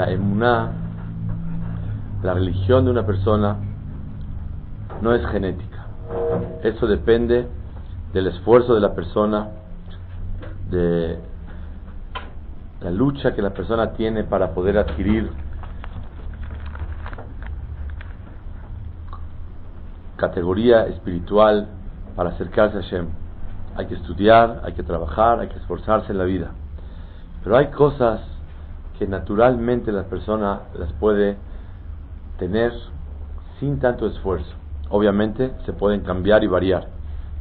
[0.00, 0.72] La emuná,
[2.22, 3.58] la religión de una persona,
[5.02, 5.88] no es genética.
[6.62, 7.46] Eso depende
[8.14, 9.48] del esfuerzo de la persona,
[10.70, 11.18] de
[12.80, 15.30] la lucha que la persona tiene para poder adquirir
[20.16, 21.68] categoría espiritual
[22.16, 23.06] para acercarse a Hashem.
[23.76, 26.52] Hay que estudiar, hay que trabajar, hay que esforzarse en la vida.
[27.44, 28.29] Pero hay cosas
[29.00, 31.38] que naturalmente la persona las puede
[32.38, 32.70] tener
[33.58, 34.54] sin tanto esfuerzo.
[34.90, 36.88] Obviamente se pueden cambiar y variar,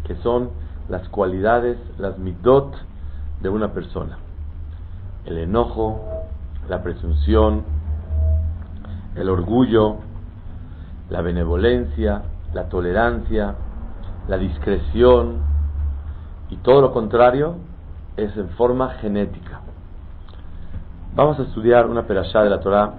[0.06, 0.52] que son
[0.88, 2.74] las cualidades, las midot
[3.42, 4.20] de una persona.
[5.26, 6.00] El enojo,
[6.70, 7.66] la presunción,
[9.18, 9.98] el orgullo,
[11.10, 12.22] la benevolencia,
[12.54, 13.56] la tolerancia,
[14.30, 15.40] la discreción
[16.50, 17.56] y todo lo contrario
[18.16, 19.60] es en forma genética.
[21.16, 22.94] Vamos a estudiar una perashá de la Torah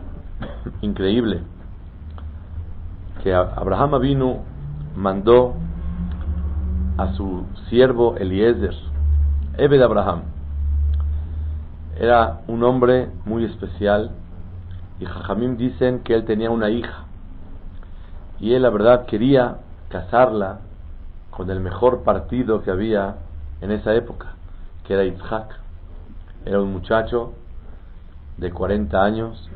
[0.81, 1.43] increíble
[3.23, 4.41] que Abraham Avinu
[4.97, 5.55] mandó
[6.99, 8.75] a su siervo Eliezer,
[9.57, 10.23] Ebed Abraham.
[11.99, 14.11] Era un hombre muy especial
[14.99, 17.05] y Jajamim dicen que él tenía una hija
[18.41, 20.59] y él la verdad quería casarla
[21.31, 23.17] con el mejor partido que había
[23.61, 24.35] en esa época,
[24.85, 25.59] que era Yitzhak.
[26.45, 27.35] Era un muchacho
[28.41, 29.51] de 40 años,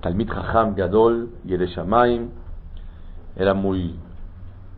[0.00, 2.30] Talmid Jajam Gadol Yereshamaim,
[3.36, 3.96] era muy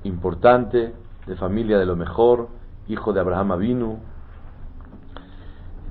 [0.02, 0.94] importante,
[1.26, 2.48] de familia de lo mejor,
[2.88, 3.98] hijo de Abraham Avinu,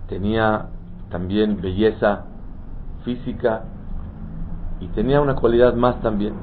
[0.07, 0.67] tenía
[1.09, 2.25] también belleza
[3.03, 3.63] física
[4.79, 6.33] y tenía una cualidad más también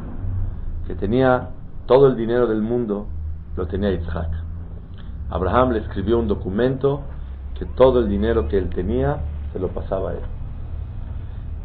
[0.86, 1.50] que tenía
[1.86, 3.06] todo el dinero del mundo,
[3.56, 4.30] lo tenía Isaac.
[5.28, 7.02] Abraham le escribió un documento
[7.58, 9.18] que todo el dinero que él tenía
[9.52, 10.22] se lo pasaba a él.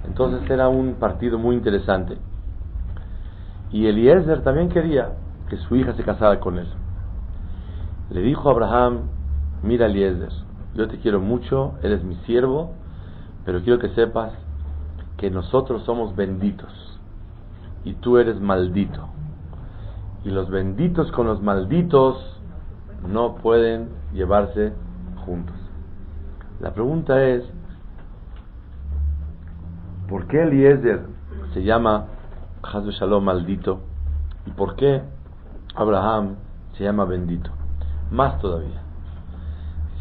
[0.05, 2.17] Entonces era un partido muy interesante.
[3.71, 5.13] Y Eliezer también quería
[5.49, 6.67] que su hija se casara con él.
[8.11, 9.09] Le dijo a Abraham,
[9.63, 10.31] mira Eliezer,
[10.75, 12.73] yo te quiero mucho, eres mi siervo,
[13.45, 14.33] pero quiero que sepas
[15.17, 16.99] que nosotros somos benditos
[17.83, 19.15] y tú eres maldito
[20.25, 22.17] y los benditos con los malditos
[23.07, 24.73] no pueden llevarse
[25.23, 25.55] juntos.
[26.59, 27.43] La pregunta es,
[30.07, 31.05] ¿por qué Eliezer
[31.53, 32.07] se llama
[32.63, 33.81] Hazbe Shalom maldito?
[34.45, 35.01] ¿Y por qué
[35.75, 36.35] Abraham
[36.77, 37.51] se llama bendito?
[38.11, 38.81] Más todavía.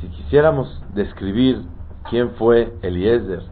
[0.00, 1.62] Si quisiéramos describir
[2.10, 3.42] quién fue Eliezer,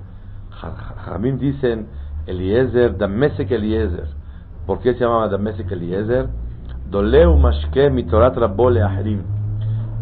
[1.04, 1.88] Jamín dicen
[2.26, 4.08] Eliezer, Damesek Eliezer.
[4.66, 6.28] ¿Por qué se llamaba Damesek Eliezer?
[6.90, 8.32] Doleu mashke mi Torah
[8.84, 9.22] ahrim.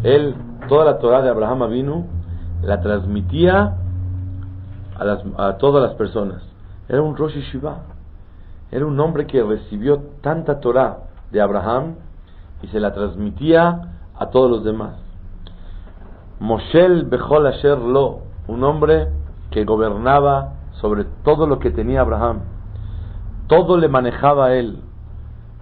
[0.03, 0.35] Él,
[0.67, 2.05] toda la Torah de Abraham vino,
[2.61, 3.77] la transmitía
[4.97, 6.43] a, todas las personas.
[6.87, 7.79] Era un Rosh Shiva.
[8.71, 10.99] Era un hombre que recibió tanta Torah
[11.31, 11.95] de Abraham
[12.61, 14.95] y se la transmitía a todos los demás.
[16.39, 19.09] Moshel Bechol Asher Lo, un hombre
[19.51, 22.41] que gobernaba sobre todo lo que tenía Abraham.
[23.47, 24.79] Todo le manejaba a él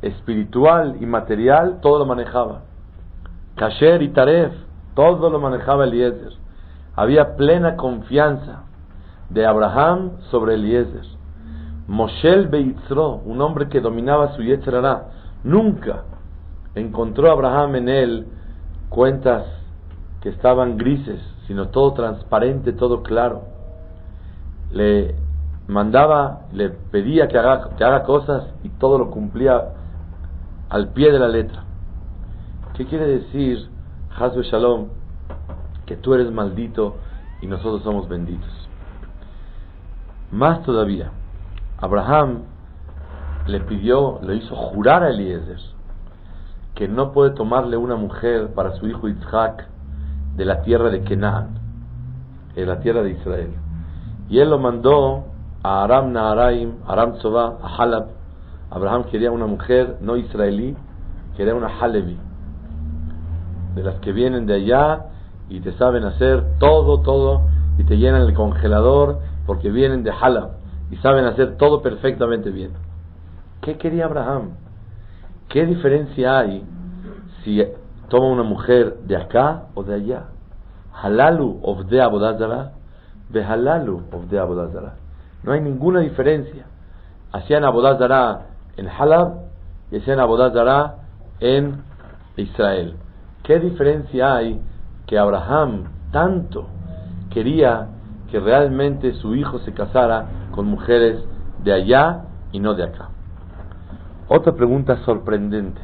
[0.01, 2.61] espiritual y material, todo lo manejaba.
[3.55, 4.53] Kasher y Taref,
[4.95, 6.33] todo lo manejaba Eliezer.
[6.95, 8.63] Había plena confianza
[9.29, 11.05] de Abraham sobre Eliezer.
[11.87, 15.09] Moshel Beitzro, un hombre que dominaba su Yetzerará,
[15.43, 16.03] nunca
[16.75, 18.27] encontró Abraham en él
[18.89, 19.45] cuentas
[20.21, 23.41] que estaban grises, sino todo transparente, todo claro.
[24.71, 25.15] Le
[25.67, 29.69] mandaba, le pedía que haga, que haga cosas y todo lo cumplía
[30.69, 31.63] al pie de la letra.
[32.75, 33.69] ¿Qué quiere decir,
[34.17, 34.87] Hazbe Shalom,
[35.85, 36.97] que tú eres maldito
[37.41, 38.68] y nosotros somos benditos?
[40.31, 41.11] Más todavía,
[41.79, 42.43] Abraham
[43.47, 45.57] le pidió, le hizo jurar a Eliezer
[46.75, 49.67] que no puede tomarle una mujer para su hijo Isaac
[50.35, 51.59] de la tierra de Kenan,
[52.55, 53.53] de la tierra de Israel.
[54.29, 55.25] Y él lo mandó
[55.63, 58.07] a Aram Naharaim, Aram Tzova, a Halab,
[58.71, 60.77] Abraham quería una mujer no israelí,
[61.35, 62.17] quería una Halevi,
[63.75, 65.05] de las que vienen de allá
[65.49, 67.41] y te saben hacer todo, todo,
[67.77, 70.51] y te llenan el congelador porque vienen de Halab,
[70.91, 72.69] y saben hacer todo perfectamente bien.
[73.61, 74.51] ¿Qué quería Abraham?
[75.47, 76.63] ¿Qué diferencia hay
[77.43, 77.65] si
[78.09, 80.25] toma una mujer de acá o de allá?
[80.93, 82.73] Halalu of de Abodazara,
[83.33, 84.93] halalu of de Abodazara.
[85.41, 86.67] No hay ninguna diferencia.
[87.31, 88.41] Hacían Abodazara
[88.77, 89.33] en Halab
[89.89, 90.97] y hacían Abodazara
[91.39, 91.81] en
[92.37, 92.97] Israel.
[93.41, 94.61] ¿Qué diferencia hay
[95.07, 96.67] que Abraham tanto
[97.31, 97.87] quería
[98.31, 101.23] que realmente su hijo se casara con mujeres
[101.63, 103.09] de allá y no de acá?
[104.27, 105.81] Otra pregunta sorprendente,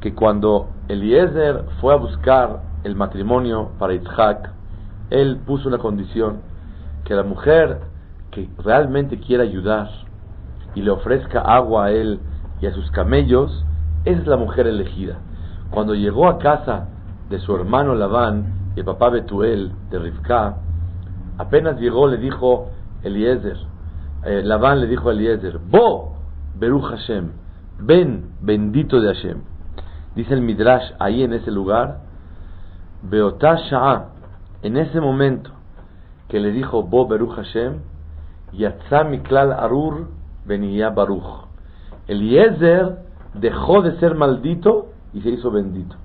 [0.00, 4.52] que cuando Eliezer fue a buscar el matrimonio para Isaac,
[5.10, 6.40] él puso una condición,
[7.04, 7.80] que la mujer
[8.30, 9.88] que realmente quiera ayudar
[10.74, 12.20] y le ofrezca agua a él
[12.60, 13.64] y a sus camellos,
[14.04, 15.16] es la mujer elegida.
[15.70, 16.88] Cuando llegó a casa
[17.30, 20.56] de su hermano Labán, el papá Betuel de Rivka,
[21.38, 22.70] apenas llegó le dijo
[23.02, 23.56] Eliezer,
[24.24, 26.16] eh, Labán le dijo a Eliezer, Bo,
[26.56, 27.30] Beruch Hashem,
[27.78, 29.42] ven, bendito de Hashem.
[30.14, 32.00] Dice el Midrash ahí en ese lugar,
[33.02, 33.56] Beotá
[34.62, 35.52] en ese momento
[36.28, 37.80] que le dijo Bo Beruch Hashem,
[38.52, 40.08] Yatzá Miklal Arur
[40.44, 41.46] Beniyah Baruch.
[42.08, 42.98] Eliezer
[43.34, 45.96] dejó de ser maldito y se hizo bendito.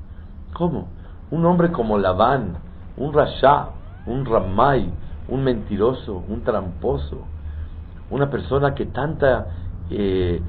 [0.54, 0.90] ¿Cómo?
[1.32, 2.58] Un hombre como Labán,
[2.98, 3.70] un Rasha,
[4.06, 4.92] un Ramay,
[5.28, 7.26] un mentiroso, un tramposo,
[8.10, 9.48] una persona que tanta
[9.90, 10.42] eh,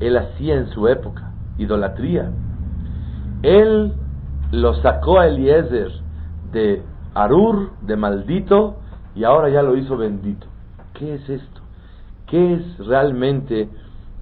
[0.00, 2.30] él hacía en su época, idolatría.
[3.42, 3.92] Él
[4.52, 5.90] lo sacó a Eliezer
[6.52, 6.82] de
[7.14, 8.76] Arur, de maldito,
[9.14, 10.46] y ahora ya lo hizo bendito.
[10.94, 11.60] ¿Qué es esto?
[12.26, 13.68] ¿Qué es realmente?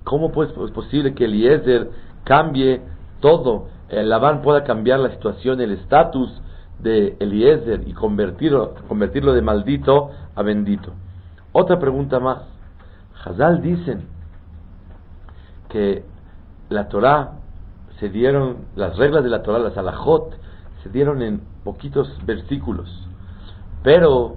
[0.04, 1.90] ¿Cómo pues es posible que Eliezer
[2.24, 2.82] cambie
[3.20, 3.68] todo?
[3.88, 6.42] El Labán pueda cambiar la situación, el estatus
[6.80, 10.92] de Eliezer y convertirlo, convertirlo de maldito a bendito.
[11.52, 12.42] Otra pregunta más.
[13.24, 14.06] Hazal dicen
[15.68, 16.04] que
[16.68, 17.32] la Torah
[17.98, 20.38] se dieron, las reglas de la Torah, las alajot,
[20.82, 23.08] se dieron en poquitos versículos.
[23.82, 24.36] Pero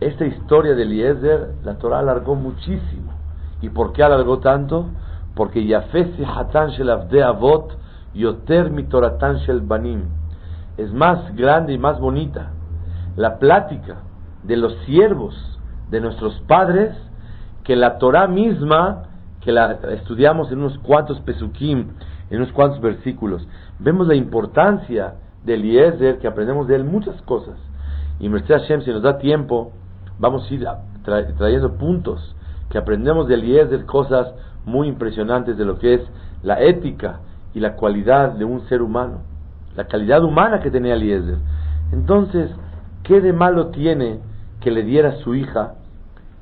[0.00, 3.12] esta historia de Eliezer, la Torah alargó muchísimo.
[3.60, 4.86] ¿Y por qué alargó tanto?
[5.34, 7.76] Porque Yafesi Hatan Shel Avot
[8.14, 10.21] Yoter Mitoratan Shel Banim
[10.82, 12.50] es más grande y más bonita
[13.16, 14.02] la plática
[14.42, 15.34] de los siervos
[15.90, 16.96] de nuestros padres
[17.64, 19.04] que la Torah misma
[19.42, 21.88] que la estudiamos en unos cuantos pesukim,
[22.30, 23.46] en unos cuantos versículos.
[23.78, 25.14] Vemos la importancia
[25.44, 27.56] de Eliezer, que aprendemos de él muchas cosas.
[28.20, 29.72] Y Mercedes Hashem, si nos da tiempo,
[30.18, 30.64] vamos a ir
[31.04, 32.36] trayendo puntos
[32.70, 34.32] que aprendemos de Eliezer, cosas
[34.64, 36.02] muy impresionantes de lo que es
[36.42, 37.20] la ética
[37.52, 39.22] y la cualidad de un ser humano,
[39.76, 41.38] la calidad humana que tenía Eliezer.
[41.92, 42.50] Entonces,
[43.02, 44.20] ¿qué de malo tiene
[44.60, 45.74] que le diera su hija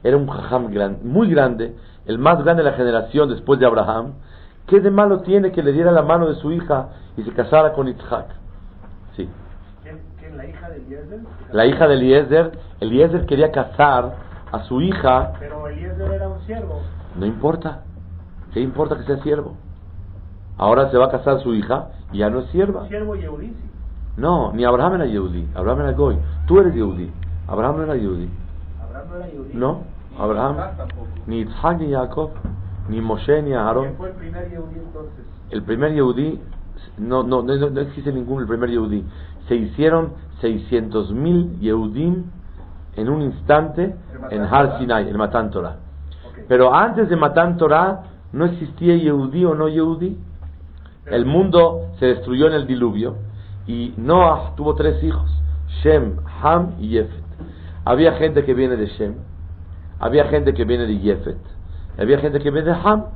[0.02, 0.70] era un jajam
[1.02, 4.14] muy grande, el más grande de la generación después de Abraham.
[4.66, 7.72] ¿Qué de malo tiene que le diera la mano de su hija y se casara
[7.72, 8.26] con Isaac?
[9.16, 9.28] Sí.
[9.82, 11.20] ¿Quién, la hija de Eliezer?
[11.52, 12.58] La hija de Eliezer.
[12.80, 14.14] Eliezer quería casar
[14.52, 15.32] a su hija.
[15.38, 16.80] Pero Eliezer era un siervo.
[17.16, 17.82] No importa.
[18.54, 19.56] ¿Qué importa que sea siervo?
[20.60, 22.86] Ahora se va a casar su hija y ya no es sierva.
[22.86, 23.50] Siervo Yehudí,
[24.18, 25.48] No, ni Abraham era Yehudi.
[25.54, 26.18] Abraham era Goy.
[26.46, 27.10] Tú eres Yehudi.
[27.48, 28.28] Abraham no era Yehudi.
[29.54, 29.84] No,
[30.18, 30.56] Abraham,
[31.26, 32.32] ni Isaac ni Jacob,
[32.90, 33.84] ni Moshe ni Aarón.
[33.84, 35.24] ¿Quién fue el primer Yehudí entonces?
[35.48, 36.40] El primer Yehudí,
[36.98, 39.02] no, no, no, no existe ningún el primer Yehudí.
[39.48, 40.12] Se hicieron
[40.42, 42.24] 600 mil Yehudim
[42.96, 43.96] en un instante
[44.28, 45.76] en Har Sinai, en Matan Torah.
[46.48, 48.02] Pero antes de Matan Torah
[48.32, 50.18] no existía Yehudí o no Yehudí.
[51.06, 53.16] El mundo se destruyó en el diluvio
[53.66, 55.30] y Noah tuvo tres hijos,
[55.82, 57.24] Shem, Ham y Yefet.
[57.84, 59.14] Había gente que viene de Shem,
[59.98, 61.38] había gente que viene de Yefet,
[61.98, 63.06] había gente que viene de Ham.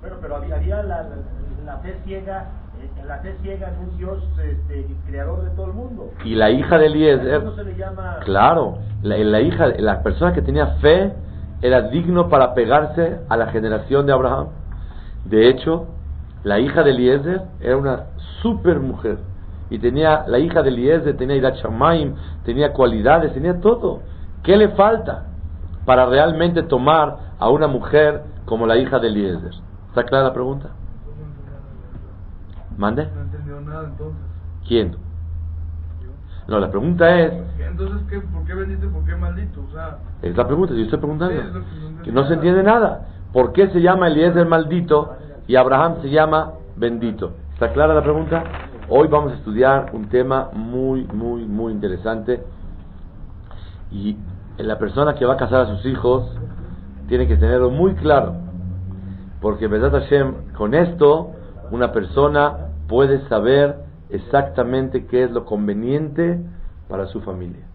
[0.00, 2.46] Bueno, pero había, la, fe ciega,
[2.80, 6.10] eh, la fe ciega en un Dios este, creador de todo el mundo.
[6.24, 8.18] Y la hija de Eliezer, se le llama...
[8.24, 11.12] claro, la, la, hija, la persona que tenía fe
[11.62, 14.48] era digno para pegarse a la generación de Abraham.
[15.24, 15.88] De hecho,
[16.48, 18.06] la hija de Eliezer era una
[18.40, 19.18] super mujer
[19.68, 21.56] y tenía la hija de Eliezer, tenía Irat
[22.42, 24.00] tenía cualidades, tenía todo.
[24.42, 25.26] ¿Qué le falta
[25.84, 29.52] para realmente tomar a una mujer como la hija de Eliezer?
[29.88, 30.70] ¿Está clara la pregunta?
[32.78, 33.06] ¿Mande?
[33.14, 34.22] No entendió nada entonces.
[34.66, 34.96] ¿Quién?
[36.46, 37.34] No, la pregunta es...
[37.58, 39.60] Entonces, ¿qué, ¿por qué bendito y por qué maldito?
[39.68, 41.42] O sea, es la pregunta, yo estoy preguntando.
[41.42, 43.06] Sí, que no se entiende nada.
[43.34, 45.14] ¿Por qué se llama Eliezer maldito
[45.48, 47.32] y Abraham se llama bendito?
[47.54, 48.44] ¿Está clara la pregunta?
[48.90, 52.42] Hoy vamos a estudiar un tema muy, muy, muy interesante
[53.90, 54.16] y
[54.58, 56.30] la persona que va a casar a sus hijos
[57.08, 58.34] tiene que tenerlo muy claro.
[59.40, 61.30] Porque, verdad Hashem, con esto
[61.70, 63.76] una persona puede saber
[64.10, 66.40] exactamente qué es lo conveniente
[66.88, 67.66] para su familia.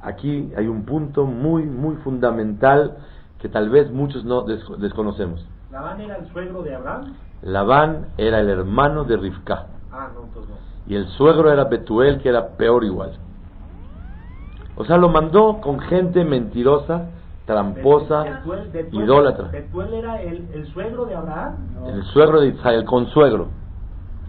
[0.00, 2.96] Aquí hay un punto muy, muy fundamental
[3.38, 5.46] que tal vez muchos no desconocemos.
[5.72, 7.14] ¿Labán era el suegro de Abraham?
[7.42, 9.66] Labán era el hermano de Rivka.
[9.90, 10.56] Ah, no, entonces no.
[10.86, 13.12] Y el suegro era Betuel, que era peor igual.
[14.76, 17.06] O sea, lo mandó con gente mentirosa,
[17.46, 19.48] tramposa, Betuel- Betuel- idólatra.
[19.48, 21.54] Betuel era el, el suegro de Abraham.
[21.86, 23.48] El suegro de Israel, el consuegro.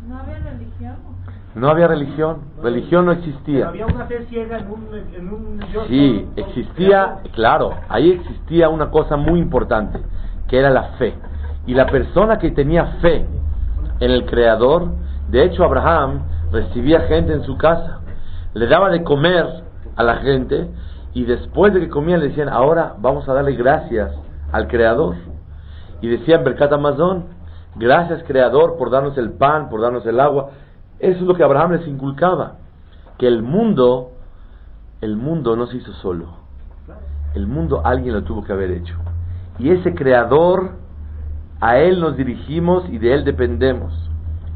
[0.07, 0.95] No había religión.
[1.55, 3.67] No había religión, religión no Pero existía.
[3.67, 7.31] había una fe ciega en un, en un Dios Sí, existía, creador.
[7.31, 9.99] claro, ahí existía una cosa muy importante,
[10.47, 11.13] que era la fe.
[11.65, 13.25] Y la persona que tenía fe
[13.99, 14.89] en el Creador,
[15.29, 18.01] de hecho Abraham recibía gente en su casa,
[18.53, 19.45] le daba de comer
[19.95, 20.69] a la gente
[21.13, 24.11] y después de que comían le decían, ahora vamos a darle gracias
[24.51, 25.15] al Creador.
[26.01, 27.25] Y decían, Berkat Amazon,
[27.75, 30.49] gracias Creador por darnos el pan, por darnos el agua.
[30.99, 32.57] Eso es lo que Abraham les inculcaba,
[33.17, 34.13] que el mundo
[35.03, 36.27] el mundo no se hizo solo.
[37.35, 38.95] El mundo alguien lo tuvo que haber hecho.
[39.59, 40.77] Y ese creador,
[41.65, 43.93] a él nos dirigimos y de él dependemos.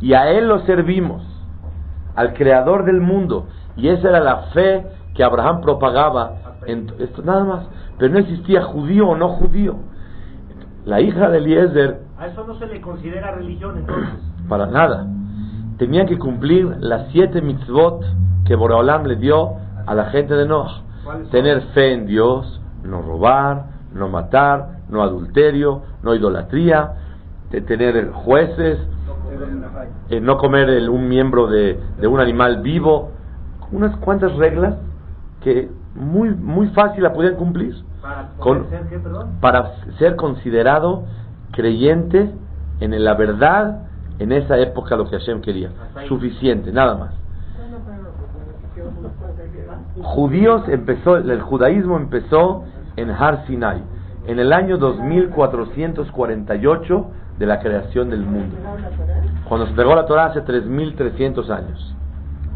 [0.02, 1.24] Y a él lo servimos.
[2.16, 3.48] Al creador del mundo.
[3.78, 4.86] Y esa era la fe
[5.16, 6.34] que Abraham propagaba.
[6.66, 7.66] En esto, nada más.
[7.98, 9.78] Pero no existía judío o no judío.
[10.84, 14.20] La hija de Eliezer, A eso no se le considera religión entonces.
[14.50, 15.08] para nada.
[15.78, 18.04] Tenía que cumplir las siete mitzvot
[18.46, 19.54] que Boreolam le dio
[19.86, 20.82] a la gente de Noah.
[21.32, 26.92] Tener fe en Dios, no robar, no matar, no adulterio, no idolatría,
[27.52, 28.80] de tener jueces,
[30.10, 33.12] eh, no comer el- un miembro de, de un animal vivo.
[33.72, 34.76] Unas cuantas reglas
[35.42, 39.28] que muy, muy fácil la podían cumplir Para Con- ser, ¿qué, perdón?
[39.42, 41.04] para ser considerado
[41.52, 42.32] creyente
[42.80, 43.84] en la verdad
[44.20, 45.70] en esa época lo que Hashem quería.
[46.08, 47.14] Suficiente, nada más.
[50.02, 52.64] Judíos empezó, el judaísmo empezó
[52.96, 53.82] en Har Sinai,
[54.28, 57.08] en el año 2448
[57.40, 58.56] de la creación del mundo.
[59.48, 61.96] Cuando se entregó la Torah hace 3300 años.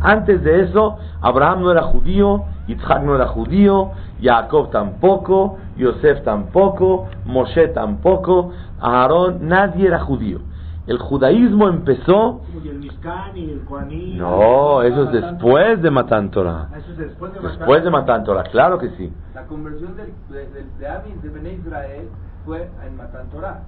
[0.01, 7.07] Antes de eso, Abraham no era judío, Isaac no era judío, Jacob tampoco, Yosef tampoco,
[7.25, 10.39] Moshe tampoco, Aarón, nadie era judío.
[10.87, 14.15] El judaísmo empezó, Y el Mishkan y el Kohaní.
[14.15, 16.69] no, eso es después de Matan Torah.
[16.73, 19.13] Ah, Eso es después de Después de Matan Torah, claro que sí.
[19.35, 22.09] La conversión del, de, de, de Abin, de Bene Israel,
[22.45, 23.61] fue en Matan Torah.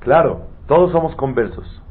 [0.00, 1.82] Claro, todos somos conversos.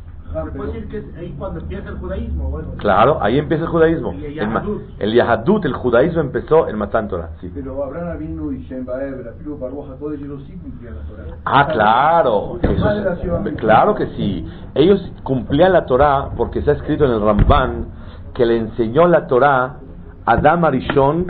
[0.55, 2.49] Puede decir que es ahí cuando empieza el judaísmo.
[2.49, 4.11] Bueno, Claro, ahí empieza el judaísmo.
[4.11, 4.81] El El, Yahadut.
[4.99, 7.29] el Yahadut, el judaísmo empezó en Matan Torah.
[7.41, 7.51] Sí.
[7.53, 11.37] Pero Abraham Avinu y Shem ellos sí cumplían la Torah.
[11.45, 14.45] Ah, claro, eso es- claro que sí.
[14.73, 17.87] Ellos cumplían la Torah porque está escrito en el Ramban
[18.33, 19.77] que le enseñó la Torah
[20.25, 21.25] a Adam Arishon.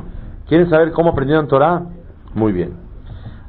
[0.48, 1.84] ¿Quieren saber cómo aprendieron Torah?
[2.34, 2.78] Muy bien.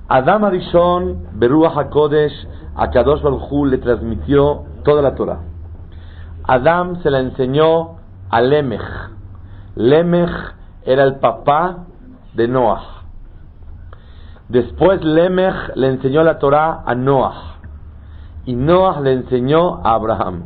[0.08, 2.32] Adam Arishon, Beruach HaKodesh,
[2.76, 5.40] a Kadosh Baruj Hu le transmitió toda la Torah.
[6.44, 7.96] Adam se la enseñó
[8.30, 9.10] a Lemech.
[9.74, 10.30] Lemech
[10.84, 11.86] era el papá
[12.34, 13.02] de Noah.
[14.48, 17.56] Después Lemech le enseñó la Torah a Noah.
[18.44, 20.44] Y Noah le enseñó a Abraham.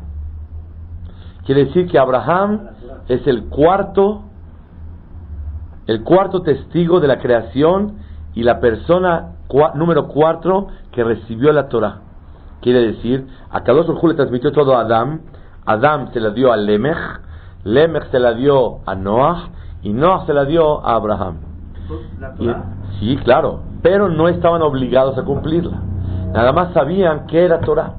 [1.44, 2.68] Quiere decir que Abraham
[3.08, 4.22] es el cuarto,
[5.86, 7.98] el cuarto testigo de la creación
[8.34, 9.32] y la persona
[9.74, 12.09] número cuatro que recibió la Torah.
[12.60, 15.20] Quiere decir, a Kadosh Baruj Hu le transmitió todo a Adam,
[15.64, 16.98] Adam se la dio a Lemech,
[17.64, 19.48] Lemech se la dio a Noah
[19.82, 21.38] y Noah se la dio a Abraham.
[22.18, 25.78] la Y- sí, claro, pero no estaban obligados a cumplirla.
[26.32, 27.94] Nada más sabían que era Torah,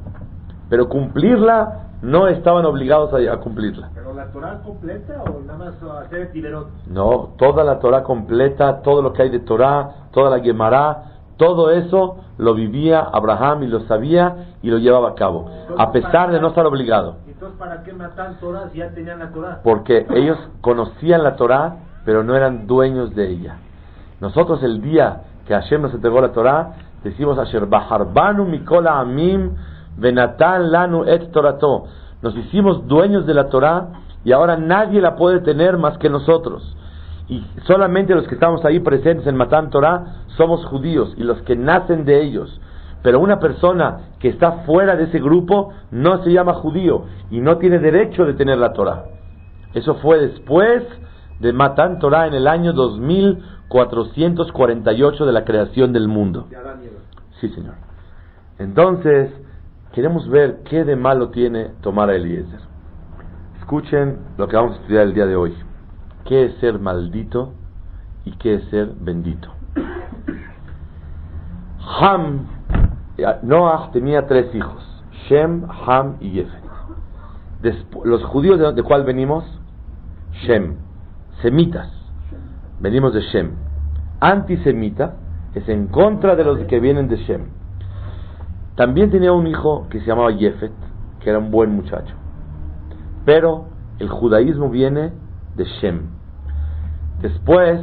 [0.69, 3.89] pero cumplirla no estaban obligados a, a cumplirla.
[3.93, 6.67] Pero la Torah completa o nada más hacer el tiberot.
[6.87, 11.03] No, toda la Torah completa, todo lo que hay de Torah, toda la Gemara,
[11.37, 16.31] todo eso lo vivía Abraham y lo sabía y lo llevaba a cabo, a pesar
[16.31, 17.17] de no estar obligado.
[17.27, 19.61] Entonces, ¿para qué matan Torah si ya tenían la Torah?
[19.63, 23.57] porque ellos conocían la Torah, pero no eran dueños de ella.
[24.19, 26.73] Nosotros el día que Hashem nos entregó la Torah,
[27.03, 29.55] decimos Asher Baharbanu Mikola Amim
[29.97, 31.85] Venatan Lanu Et Torato.
[32.21, 33.87] Nos hicimos dueños de la Torah
[34.23, 36.77] y ahora nadie la puede tener más que nosotros.
[37.31, 41.55] Y solamente los que estamos ahí presentes en Matan Torah somos judíos y los que
[41.55, 42.59] nacen de ellos.
[43.03, 47.57] Pero una persona que está fuera de ese grupo no se llama judío y no
[47.57, 49.05] tiene derecho de tener la Torah.
[49.73, 50.83] Eso fue después
[51.39, 56.47] de Matan Torah en el año 2448 de la creación del mundo.
[57.39, 57.75] Sí, señor.
[58.59, 59.31] Entonces,
[59.93, 62.59] queremos ver qué de malo tiene tomar a Eliezer.
[63.61, 65.55] Escuchen lo que vamos a estudiar el día de hoy.
[66.25, 67.53] ¿Qué es ser maldito
[68.25, 69.49] y qué es ser bendito?
[71.99, 72.47] Ham,
[73.43, 76.61] Noah tenía tres hijos, Shem, Ham y Yefet.
[78.03, 79.43] los judíos de, de cuál venimos?
[80.45, 80.75] Shem,
[81.41, 81.89] semitas.
[82.79, 83.51] Venimos de Shem.
[84.19, 85.15] Antisemita
[85.53, 87.47] es en contra de los que vienen de Shem.
[88.75, 90.71] También tenía un hijo que se llamaba Yefet,
[91.19, 92.15] que era un buen muchacho.
[93.25, 93.65] Pero
[93.99, 95.11] el judaísmo viene
[95.55, 96.09] de Shem.
[97.21, 97.79] Después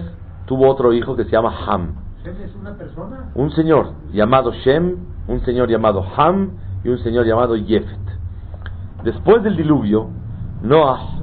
[0.47, 1.95] tuvo otro hijo que se llama Ham.
[2.23, 3.31] ¿Shem es una persona?
[3.35, 4.97] Un señor llamado Shem,
[5.29, 6.51] un señor llamado Ham
[6.85, 7.99] y un señor llamado Yefet.
[9.05, 10.09] Después del diluvio,
[10.63, 11.21] Noah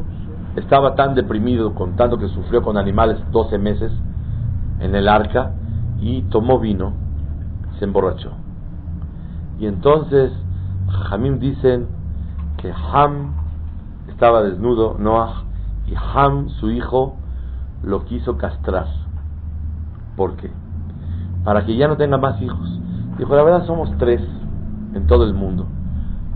[0.56, 3.92] estaba tan deprimido, contando que sufrió con animales 12 meses
[4.80, 5.52] en el arca,
[6.00, 6.94] y tomó vino,
[7.80, 8.32] se emborrachó.
[9.60, 10.32] Y entonces,
[11.10, 11.88] Hamim dicen
[12.58, 13.34] que Ham
[14.08, 15.45] estaba desnudo, Noah,
[15.88, 17.18] y Ham, su hijo,
[17.84, 18.88] lo quiso castrar.
[20.16, 20.52] ¿Por qué?
[21.44, 22.80] Para que ya no tenga más hijos.
[23.18, 24.22] Dijo, la verdad somos tres
[24.94, 25.68] en todo el mundo.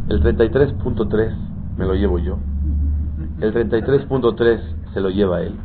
[0.09, 1.35] El 33.3
[1.77, 2.37] me lo llevo yo.
[3.41, 4.59] El 33.3
[4.93, 5.55] se lo lleva él.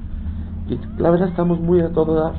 [0.69, 2.35] Y la verdad estamos muy a todo dar.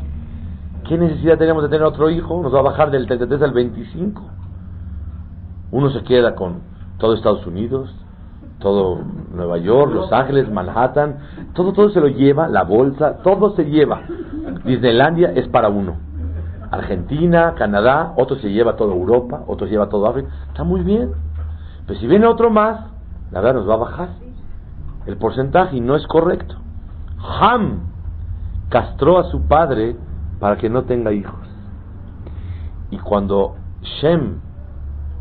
[0.88, 2.42] ¿Qué necesidad tenemos de tener otro hijo?
[2.42, 4.22] Nos va a bajar del 33 al 25.
[5.72, 6.60] Uno se queda con
[6.98, 7.94] todo Estados Unidos,
[8.66, 8.98] todo
[9.32, 11.20] Nueva York, Los Ángeles, Manhattan,
[11.54, 14.02] todo todo se lo lleva, la bolsa, todo se lleva.
[14.66, 15.98] Disneylandia es para uno.
[16.72, 20.30] Argentina, Canadá, otro se lleva toda Europa, otro se lleva todo África.
[20.48, 21.12] Está muy bien.
[21.86, 22.88] Pero si viene otro más,
[23.30, 24.10] la verdad nos va a bajar
[25.06, 26.56] el porcentaje y no es correcto.
[27.40, 27.82] Ham
[28.70, 29.96] castró a su padre
[30.40, 31.48] para que no tenga hijos.
[32.90, 33.58] Y cuando
[34.02, 34.40] Shem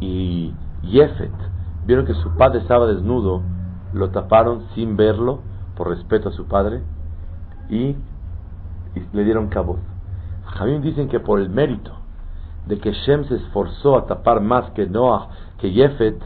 [0.01, 1.54] y Jefet
[1.87, 3.43] vieron que su padre estaba desnudo,
[3.93, 5.41] lo taparon sin verlo
[5.77, 6.83] por respeto a su padre
[7.69, 7.97] y,
[9.13, 9.79] le dieron cabo.
[10.45, 11.93] Jamín dicen que por el mérito
[12.67, 16.21] de que Shem se esforzó a tapar más que Noah, que Jefet,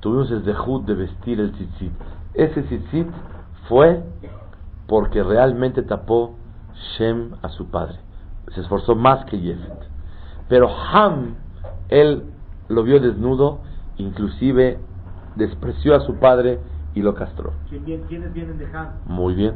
[0.00, 1.92] tuvimos el dejud de vestir el tzitzit.
[2.34, 3.08] Ese tzitzit
[3.68, 4.02] fue
[4.86, 6.34] porque realmente tapó
[6.96, 7.98] Shem a su padre.
[8.54, 9.88] Se esforzó más que Jefet.
[10.48, 11.36] Pero Ham,
[11.88, 12.24] él
[12.68, 13.60] lo vio desnudo,
[13.96, 14.78] inclusive
[15.36, 16.58] despreció a su padre
[16.94, 17.52] y lo castró.
[17.68, 18.88] ¿Quiénes vienen de Ham?
[19.06, 19.54] Muy bien.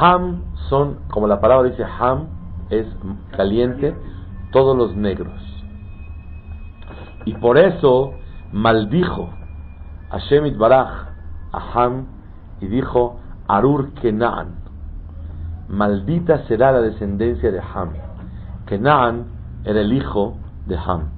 [0.00, 2.26] Ham son, como la palabra dice Ham,
[2.70, 2.86] es
[3.36, 3.94] caliente,
[4.50, 5.40] todos los negros.
[7.24, 8.14] Y por eso
[8.52, 9.30] maldijo
[10.10, 11.08] a Shemit Baraj
[11.52, 12.06] a Ham
[12.60, 14.56] y dijo, Arur Kenan,
[15.68, 17.90] maldita será la descendencia de Ham.
[18.66, 19.26] Kenan
[19.64, 20.36] era el hijo
[20.66, 21.10] de Ham.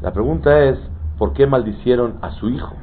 [0.00, 0.78] La pregunta es,
[1.20, 2.74] ¿por qué maldicieron a su hijo?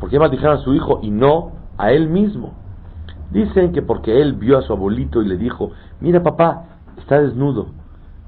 [0.00, 2.54] ¿Por qué maldijeron a su hijo y no a él mismo?
[3.30, 6.64] Dicen que porque él vio a su abuelito y le dijo, mira papá,
[6.96, 7.66] está desnudo.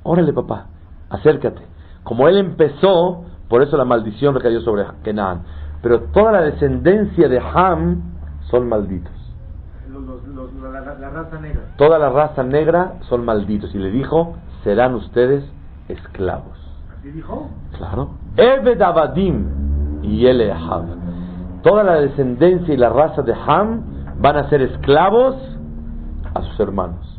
[0.02, 0.66] Órale papá,
[1.08, 1.62] acércate.
[2.02, 5.40] Como él empezó, por eso la maldición recayó sobre Kenan.
[5.80, 8.02] Pero toda la descendencia de Ham
[8.50, 9.14] son malditos.
[10.70, 11.62] la, raza negra.
[11.78, 13.74] Toda la raza negra son malditos.
[13.74, 15.50] Y le dijo, serán ustedes
[15.88, 16.58] esclavos.
[16.98, 17.48] ¿Así dijo?
[17.78, 18.25] Claro.
[18.36, 21.62] Ebed Abadim y Ham.
[21.62, 25.36] Toda la descendencia y la raza de Ham van a ser esclavos
[26.34, 27.18] a sus hermanos.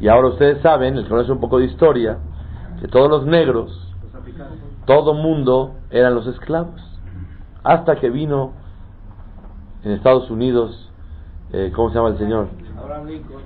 [0.00, 2.18] Y ahora ustedes saben, les conoce un poco de historia,
[2.80, 3.94] que todos los negros,
[4.86, 6.80] todo mundo eran los esclavos.
[7.62, 8.52] Hasta que vino
[9.82, 10.90] en Estados Unidos,
[11.52, 12.48] eh, ¿cómo se llama el señor?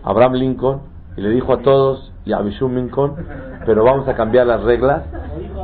[0.02, 0.80] Abraham Lincoln.
[1.16, 3.14] y le dijo a todos, y a Bishum Lincoln,
[3.64, 5.02] pero vamos a cambiar las reglas,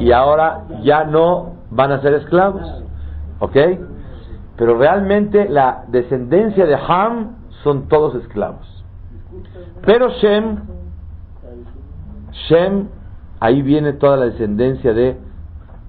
[0.01, 2.85] y ahora ya no van a ser esclavos.
[3.41, 3.57] ¿Ok?
[4.57, 8.85] Pero realmente la descendencia de Ham son todos esclavos.
[9.85, 10.59] Pero Shem,
[12.49, 12.89] Shem,
[13.41, 15.19] ahí viene toda la descendencia de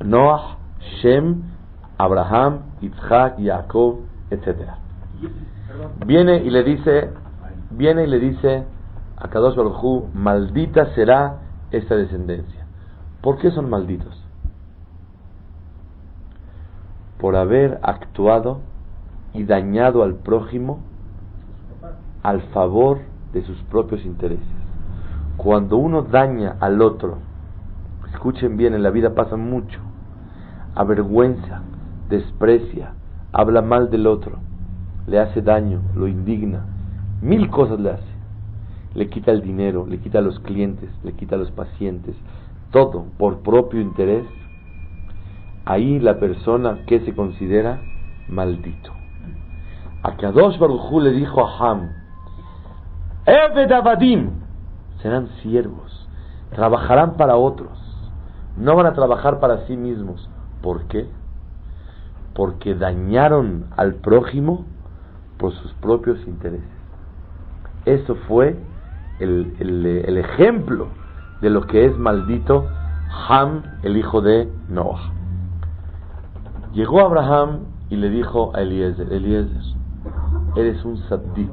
[0.04, 0.58] Noah,
[1.02, 1.44] Shem,
[1.98, 4.00] Abraham, Isaac, Jacob,
[4.32, 4.72] etc.
[6.06, 7.10] Viene y le dice,
[7.72, 8.66] viene y le dice
[9.18, 11.38] a Kadosh Baruj maldita será
[11.72, 12.55] esta descendencia.
[13.26, 14.24] ¿Por qué son malditos?
[17.18, 18.60] Por haber actuado
[19.34, 20.78] y dañado al prójimo
[22.22, 23.00] al favor
[23.34, 24.46] de sus propios intereses.
[25.38, 27.18] Cuando uno daña al otro,
[28.14, 29.80] escuchen bien, en la vida pasa mucho,
[30.76, 31.64] avergüenza,
[32.10, 32.94] desprecia,
[33.32, 34.38] habla mal del otro,
[35.08, 36.64] le hace daño, lo indigna,
[37.24, 38.16] mil cosas le hace.
[38.94, 42.16] le quita el dinero, le quita a los clientes, le quita a los pacientes,
[42.76, 44.26] todo por propio interés,
[45.64, 47.80] ahí la persona que se considera
[48.28, 48.92] maldito.
[50.04, 51.90] A Kadosh Baruj le dijo a Ham,
[53.26, 54.30] Abadim,
[55.02, 56.10] serán siervos,
[56.52, 57.80] trabajarán para otros,
[58.58, 60.30] no van a trabajar para sí mismos.
[60.62, 61.08] ¿Por qué?
[62.34, 64.66] Porque dañaron al prójimo
[65.38, 66.68] por sus propios intereses.
[67.86, 68.58] Eso fue
[69.20, 70.90] el, ejemplo
[71.42, 72.68] de lo que es maldito
[73.28, 75.12] Ham, el hijo de Noah.
[76.74, 79.62] Llegó Abraham y le dijo a Eliezer, Eliezer,
[80.56, 81.52] eres un saddik,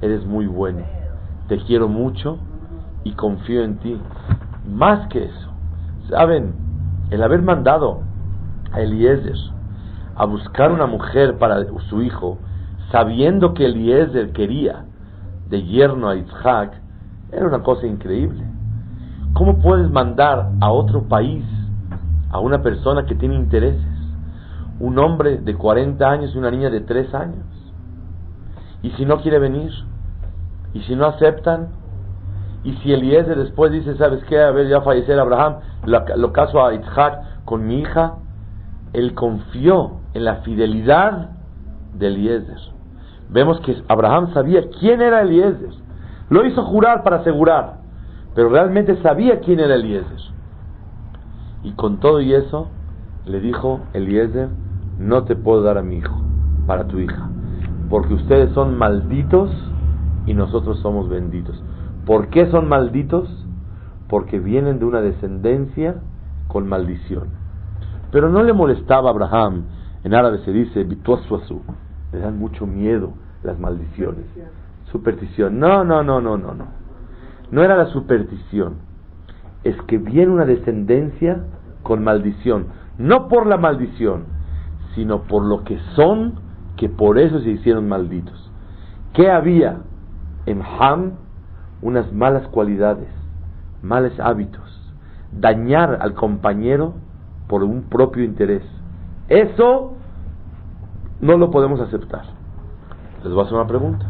[0.00, 0.84] eres muy bueno,
[1.48, 2.38] te quiero mucho
[3.04, 4.00] y confío en ti.
[4.68, 5.50] Más que eso,
[6.08, 6.54] ¿saben?
[7.10, 8.02] El haber mandado
[8.72, 9.36] a Eliezer
[10.16, 12.38] a buscar una mujer para su hijo,
[12.90, 14.86] sabiendo que Eliezer quería
[15.48, 16.72] de yerno a Isaac,
[17.30, 18.42] era una cosa increíble.
[19.36, 21.44] ¿Cómo puedes mandar a otro país
[22.30, 23.84] a una persona que tiene intereses?
[24.80, 27.44] Un hombre de 40 años y una niña de 3 años.
[28.82, 29.70] ¿Y si no quiere venir?
[30.72, 31.68] ¿Y si no aceptan?
[32.64, 34.40] ¿Y si Eliezer después dice, ¿sabes qué?
[34.40, 38.14] A ver, ya fallecer Abraham, lo, lo caso a Isaac con mi hija.
[38.94, 41.28] Él confió en la fidelidad
[41.92, 42.58] de Eliezer.
[43.28, 45.74] Vemos que Abraham sabía quién era Eliezer.
[46.30, 47.75] Lo hizo jurar para asegurar,
[48.36, 50.20] pero realmente sabía quién era Eliezer.
[51.64, 52.68] Y con todo y eso,
[53.24, 54.50] le dijo Eliezer,
[54.98, 56.20] no te puedo dar a mi hijo,
[56.66, 57.30] para tu hija,
[57.88, 59.50] porque ustedes son malditos
[60.26, 61.60] y nosotros somos benditos.
[62.04, 63.26] ¿Por qué son malditos?
[64.06, 65.96] Porque vienen de una descendencia
[66.46, 67.28] con maldición.
[68.12, 69.64] Pero no le molestaba a Abraham,
[70.04, 74.26] en árabe se dice, le dan mucho miedo las maldiciones.
[74.92, 75.58] Superstición.
[75.58, 76.85] No, no, no, no, no, no.
[77.50, 78.76] No era la superstición.
[79.64, 81.44] Es que viene una descendencia
[81.82, 82.66] con maldición.
[82.98, 84.24] No por la maldición,
[84.94, 86.40] sino por lo que son,
[86.76, 88.50] que por eso se hicieron malditos.
[89.12, 89.78] ¿Qué había
[90.46, 91.12] en Ham?
[91.82, 93.08] Unas malas cualidades,
[93.82, 94.94] males hábitos.
[95.30, 96.94] Dañar al compañero
[97.48, 98.62] por un propio interés.
[99.28, 99.94] Eso
[101.20, 102.24] no lo podemos aceptar.
[103.22, 104.06] Les voy a hacer una pregunta.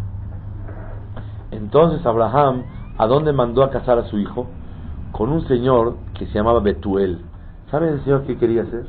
[1.51, 2.63] Entonces Abraham,
[2.99, 4.47] ¿a dónde mandó a casar a su hijo?
[5.13, 7.21] Con un señor que se llamaba Betuel.
[7.71, 8.87] ¿Saben el señor qué quería hacer?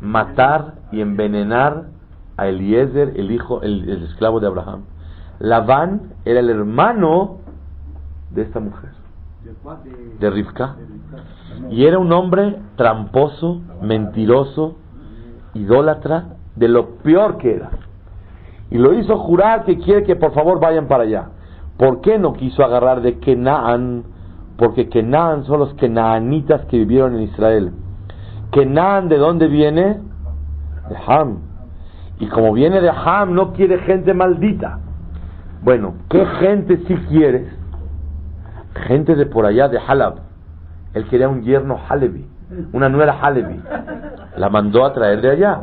[0.00, 1.86] Matar y envenenar
[2.36, 4.82] a Eliezer, el hijo, el, esclavo de Abraham.
[5.38, 7.38] Labán era el hermano
[8.30, 8.90] de esta mujer,
[10.20, 10.76] de Rivka.
[11.70, 14.76] Y era un hombre tramposo, mentiroso,
[15.54, 17.70] idólatra, de lo peor que era.
[18.70, 21.28] Y lo hizo jurar que quiere que por favor vayan para allá.
[21.78, 24.04] ¿Por qué no quiso agarrar de Kenaan?
[24.56, 27.72] Porque Kenaan son los kenaanitas que vivieron en Israel.
[28.50, 30.00] Kenaan, ¿de dónde viene?
[30.88, 31.40] De Ham.
[32.18, 34.78] Y como viene de Ham, no quiere gente maldita.
[35.62, 37.52] Bueno, ¿qué gente si quieres?
[38.86, 40.20] Gente de por allá, de Halab.
[40.94, 42.26] Él quería un yerno Halevi,
[42.72, 43.60] una nuera Halevi.
[44.36, 45.60] La mandó a traer de allá.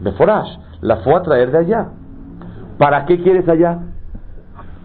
[0.00, 1.88] Meforash, la fue a traer de allá.
[2.78, 3.80] ¿Para qué quieres allá?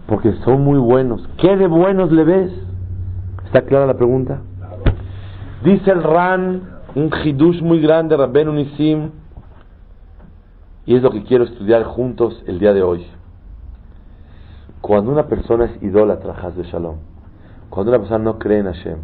[0.06, 1.28] Porque son muy buenos.
[1.38, 2.52] ¿Qué de buenos le ves?
[3.44, 4.40] ¿Está clara la pregunta?
[5.62, 6.62] Dice el Ran,
[6.94, 9.10] un hidush muy grande, Rabben Unisim,
[10.84, 13.06] y es lo que quiero estudiar juntos el día de hoy.
[14.80, 16.96] Cuando una persona es idólatra, de Shalom,
[17.70, 18.98] cuando una persona no cree en Hashem,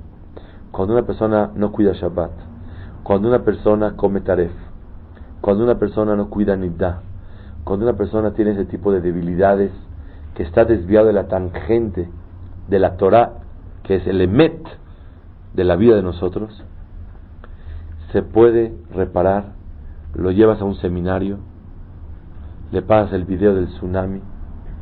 [0.72, 2.32] cuando una persona no cuida Shabbat,
[3.04, 4.52] cuando una persona come taref,
[5.40, 7.00] cuando una persona no cuida Niddah,
[7.62, 9.70] cuando una persona tiene ese tipo de debilidades,
[10.34, 12.08] que está desviado de la tangente
[12.68, 13.32] de la Torah,
[13.82, 14.62] que es el emet
[15.54, 16.62] de la vida de nosotros,
[18.12, 19.52] se puede reparar,
[20.14, 21.38] lo llevas a un seminario,
[22.70, 24.20] le pasas el video del tsunami,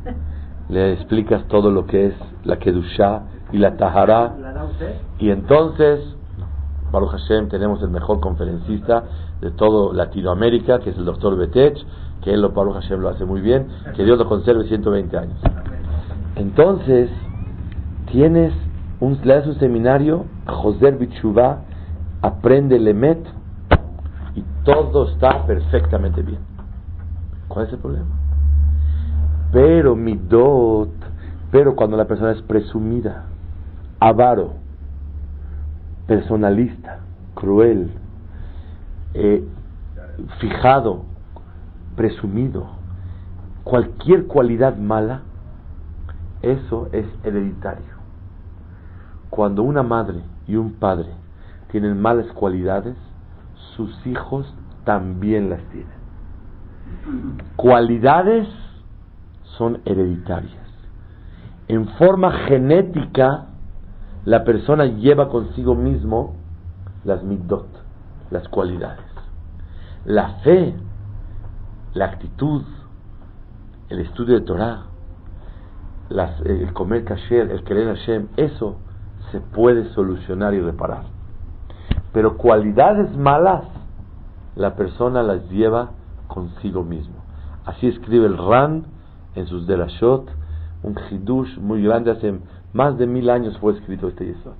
[0.69, 4.35] le explicas todo lo que es la Kedushá y la Tahara,
[5.19, 6.15] y entonces,
[6.91, 9.03] Baruch Hashem, tenemos el mejor conferencista
[9.41, 11.77] de todo Latinoamérica, que es el doctor Betech,
[12.21, 15.39] que él, lo Baruch Hashem, lo hace muy bien, que Dios lo conserve 120 años.
[16.35, 17.09] Entonces,
[18.11, 18.53] tienes
[18.99, 21.61] un, le das un seminario, José Bichuvá,
[22.21, 23.25] aprende Lemet,
[24.35, 26.39] y todo está perfectamente bien.
[27.47, 28.05] ¿Cuál es el problema?
[29.51, 30.91] Pero midot,
[31.51, 33.25] pero cuando la persona es presumida,
[33.99, 34.53] avaro,
[36.05, 36.99] personalista,
[37.33, 37.91] cruel,
[39.13, 39.43] eh,
[40.39, 41.05] fijado
[41.97, 42.67] presumido,
[43.65, 45.23] cualquier cualidad mala,
[46.43, 47.97] Eso es hereditario.
[49.31, 51.09] Cuando una madre y un padre
[51.71, 52.95] tienen malas cualidades,
[53.75, 54.45] sus hijos
[54.85, 55.97] también las tienen.
[57.55, 58.47] Cualidades
[59.57, 60.67] son hereditarias.
[61.67, 63.47] En forma genética,
[64.23, 66.35] la persona lleva consigo mismo
[67.03, 67.67] las middot,
[68.29, 69.05] las cualidades.
[70.05, 70.75] La fe,
[71.93, 72.63] la actitud,
[73.89, 74.85] el estudio de Torah,
[76.09, 78.77] las, el comer kasher, el querer Hashem, eso
[79.31, 81.03] se puede solucionar y reparar.
[82.13, 83.63] Pero cualidades malas,
[84.55, 85.91] la persona las lleva
[86.27, 87.15] consigo mismo.
[87.65, 88.85] Así escribe el Ran
[89.35, 90.29] en sus Delashot,
[90.83, 92.39] un hidush muy grande, hace
[92.73, 94.53] más de mil años fue escrito este Yesod.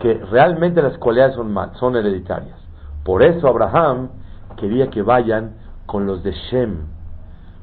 [0.00, 2.56] Que realmente las cualidades son, son hereditarias.
[3.04, 4.10] Por eso Abraham
[4.56, 5.56] quería que vayan
[5.88, 6.80] con los de Shem,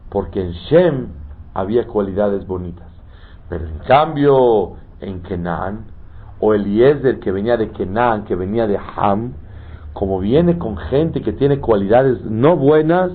[0.09, 1.07] porque en Shem
[1.53, 2.87] había cualidades bonitas.
[3.47, 5.85] Pero en cambio, en Kenan,
[6.39, 9.33] o Eliezer que venía de Kenan, que venía de Ham,
[9.93, 13.11] como viene con gente que tiene cualidades no buenas,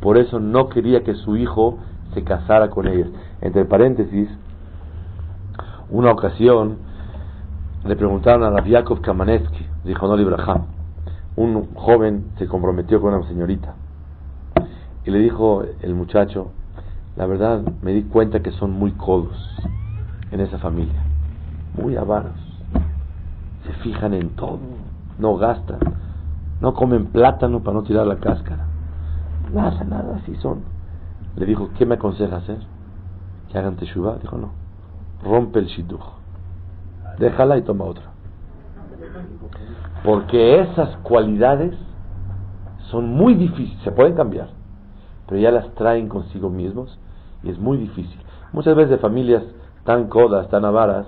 [0.00, 1.80] por eso no quería que su hijo
[2.14, 3.08] se casara con ellas.
[3.40, 4.28] Entre paréntesis,
[5.90, 6.78] una ocasión
[7.84, 10.66] le preguntaron a Rav Kamanesky, dijo no Libraham,
[11.34, 13.74] un joven se comprometió con una señorita
[15.08, 16.50] y le dijo el muchacho,
[17.16, 19.38] la verdad me di cuenta que son muy codos
[20.30, 21.02] en esa familia,
[21.82, 22.36] muy avaros,
[23.64, 24.58] se fijan en todo,
[25.18, 25.78] no gastan,
[26.60, 28.66] no comen plátano para no tirar la cáscara,
[29.50, 30.58] nada, nada, así son.
[31.36, 32.58] Le dijo, ¿qué me aconseja hacer?
[33.50, 34.18] Que hagan teshuva.
[34.20, 34.50] Dijo, no,
[35.24, 36.04] rompe el shidduch,
[37.18, 38.04] déjala y toma otra.
[40.04, 41.74] Porque esas cualidades
[42.90, 44.57] son muy difíciles, se pueden cambiar,
[45.28, 46.98] pero ya las traen consigo mismos
[47.42, 48.18] y es muy difícil.
[48.52, 49.42] Muchas veces de familias
[49.84, 51.06] tan codas, tan avaras,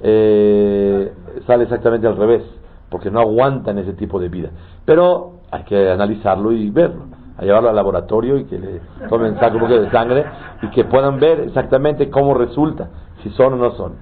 [0.00, 1.12] eh,
[1.46, 2.42] sale exactamente al revés,
[2.90, 4.50] porque no aguantan ese tipo de vida.
[4.84, 7.04] Pero hay que analizarlo y verlo,
[7.38, 10.24] a llevarlo al laboratorio y que le tomen un poco de sangre
[10.62, 12.88] y que puedan ver exactamente cómo resulta,
[13.22, 13.92] si son o no son.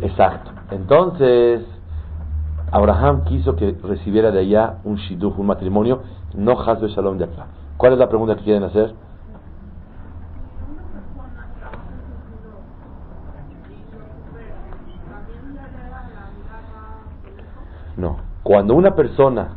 [0.00, 0.50] Exacto.
[0.70, 1.62] Entonces,
[2.70, 6.00] Abraham quiso que recibiera de allá un shidduch, un matrimonio,
[6.34, 7.46] no Hazbe Shalom de acá.
[7.82, 8.94] ¿Cuál es la pregunta que quieren hacer?
[17.96, 18.18] No.
[18.44, 19.54] Cuando una persona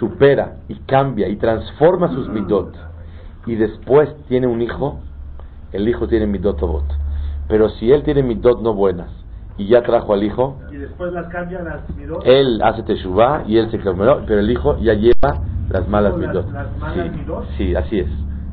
[0.00, 2.74] supera y cambia y transforma sus midot
[3.46, 4.98] y después tiene un hijo,
[5.70, 6.82] el hijo tiene midot bot.
[7.46, 9.10] Pero si él tiene midot no buenas
[9.56, 13.58] y ya trajo al hijo, y después las cambian las midot, él hace teshuvah y
[13.58, 16.52] él se cambió, pero el hijo ya lleva las malas midot.
[16.52, 17.44] las malas sí, midot.
[17.56, 18.08] sí, así es.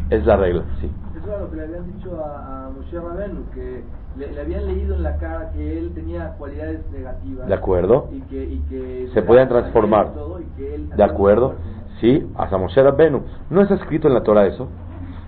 [0.09, 0.89] Es la regla, sí.
[1.17, 3.83] Eso era lo que le habían dicho a, a Moshe Rabenu, que
[4.17, 7.47] le, le habían leído en la cara que él tenía cualidades negativas.
[7.47, 8.09] ¿De acuerdo?
[8.11, 10.13] Y que, y que Se podían transformar.
[10.13, 11.55] todo, y que él- ¿De acuerdo?
[11.99, 13.21] Sí, hasta Moshe Rabbenu.
[13.49, 14.69] No está escrito en la Torah eso,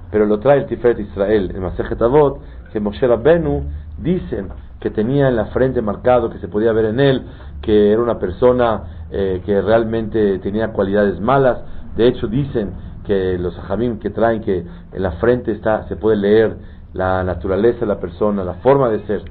[0.09, 2.39] pero lo trae el Tiferet Israel, en Masejet Avot,
[2.71, 3.63] que Moshe Rabbenu
[3.97, 4.49] dicen
[4.79, 7.27] que tenía en la frente marcado, que se podía ver en él,
[7.61, 11.59] que era una persona eh, que realmente tenía cualidades malas.
[11.95, 12.71] De hecho, dicen
[13.05, 16.57] que los ajamim que traen que en la frente está, se puede leer
[16.93, 19.23] la naturaleza de la persona, la forma de ser.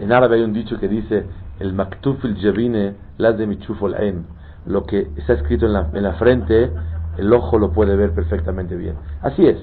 [0.00, 1.24] En árabe hay un dicho que dice,
[1.60, 4.26] el maktuf el jabine las de michufol en.
[4.66, 6.70] Lo que está escrito en la, en la frente,
[7.16, 8.94] el ojo lo puede ver perfectamente bien.
[9.22, 9.58] Así es.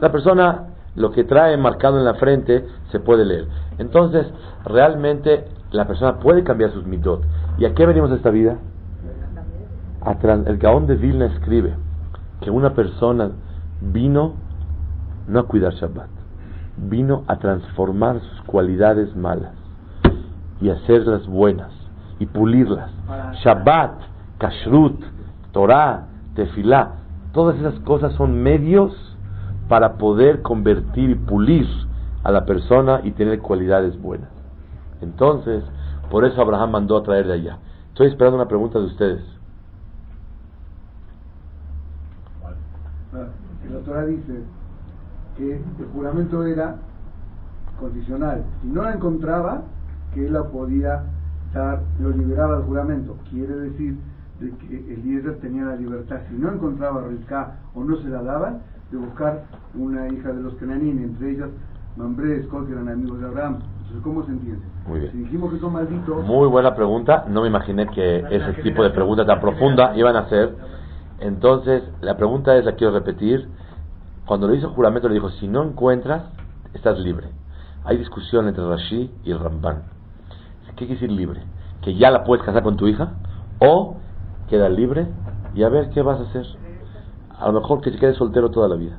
[0.00, 3.46] La persona, lo que trae marcado en la frente, se puede leer.
[3.78, 4.26] Entonces,
[4.64, 7.22] realmente, la persona puede cambiar sus mitot.
[7.58, 8.58] ¿Y a qué venimos a esta vida?
[10.06, 11.74] El Gaón de Vilna escribe
[12.40, 13.32] que una persona
[13.80, 14.34] vino
[15.26, 16.08] no a cuidar Shabbat,
[16.76, 19.54] vino a transformar sus cualidades malas
[20.60, 21.72] y hacerlas buenas
[22.20, 22.88] y pulirlas.
[23.42, 24.00] Shabbat,
[24.38, 25.02] Kashrut,
[25.50, 26.92] Torah, Tefilá,
[27.32, 28.92] todas esas cosas son medios
[29.68, 31.66] para poder convertir y pulir
[32.22, 34.30] a la persona y tener cualidades buenas.
[35.00, 35.64] Entonces,
[36.12, 37.58] por eso Abraham mandó a traer de allá.
[37.88, 39.35] Estoy esperando una pregunta de ustedes.
[43.66, 44.42] Que la Torah dice
[45.36, 46.76] que el juramento era
[47.80, 48.44] condicional.
[48.62, 49.62] Si no la encontraba,
[50.14, 51.02] que él la podía
[51.52, 53.16] dar, lo liberaba del juramento.
[53.30, 53.96] Quiere decir
[54.40, 58.08] de que el líder tenía la libertad, si no encontraba a Rivka o no se
[58.08, 61.48] la daban, de buscar una hija de los Kenanín, entre ellas
[61.96, 63.58] Mambré, Escol, que eran amigos de Abraham.
[63.78, 64.62] Entonces, ¿cómo se entiende?
[64.86, 65.12] Muy bien.
[65.12, 67.24] Si dijimos que son malditos, Muy buena pregunta.
[67.28, 70.54] No me imaginé que ese tipo de pregunta tan profunda iban a hacer.
[71.20, 73.48] Entonces, la pregunta es, la quiero repetir.
[74.26, 76.24] Cuando le hizo juramento, le dijo, si no encuentras,
[76.74, 77.28] estás libre.
[77.84, 79.84] Hay discusión entre Rashi y el Ramban.
[80.76, 81.42] ¿Qué quiere decir libre?
[81.80, 83.14] ¿Que ya la puedes casar con tu hija?
[83.60, 83.96] ¿O
[84.48, 85.06] queda libre
[85.54, 86.46] y a ver qué vas a hacer?
[87.38, 88.98] A lo mejor que se quede soltero toda la vida.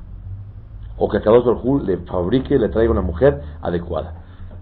[0.98, 4.14] O que Kadosh Baruj le fabrique y le traiga una mujer adecuada.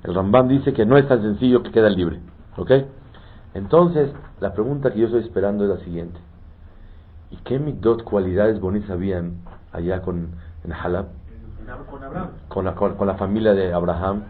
[0.03, 2.19] El Ramban dice que no es tan sencillo que queda libre.
[2.57, 2.71] ¿Ok?
[3.53, 6.19] Entonces, la pregunta que yo estoy esperando es la siguiente.
[7.35, 9.41] ¿Y qué midot cualidades bonitas habían
[9.73, 10.29] allá con,
[10.63, 11.07] en Halab?
[12.47, 14.23] Con la, con, la familia de Abraham,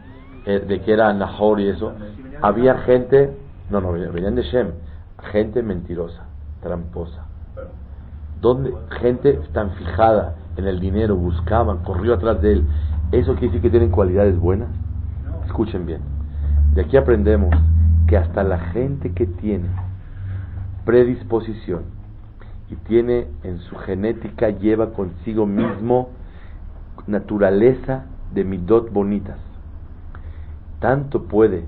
[0.46, 1.94] eh, de que era Nahor y eso.
[2.42, 3.38] Había gente,
[3.70, 4.72] no, no, venían de Shem,
[5.32, 6.24] gente mentirosa,
[6.62, 7.26] tramposa.
[8.42, 12.68] Donde gente tan fijada en el dinero, buscaban, corrió atrás de él.
[13.12, 14.70] ¿Eso quiere decir que tienen cualidades buenas?
[15.46, 16.02] Escuchen bien.
[16.74, 17.54] De aquí aprendemos
[18.08, 19.68] que hasta la gente que tiene
[20.86, 21.95] predisposición
[22.70, 26.10] y tiene en su genética, lleva consigo mismo
[27.08, 29.38] naturaleza de midot bonitas.
[30.80, 31.66] Tanto puede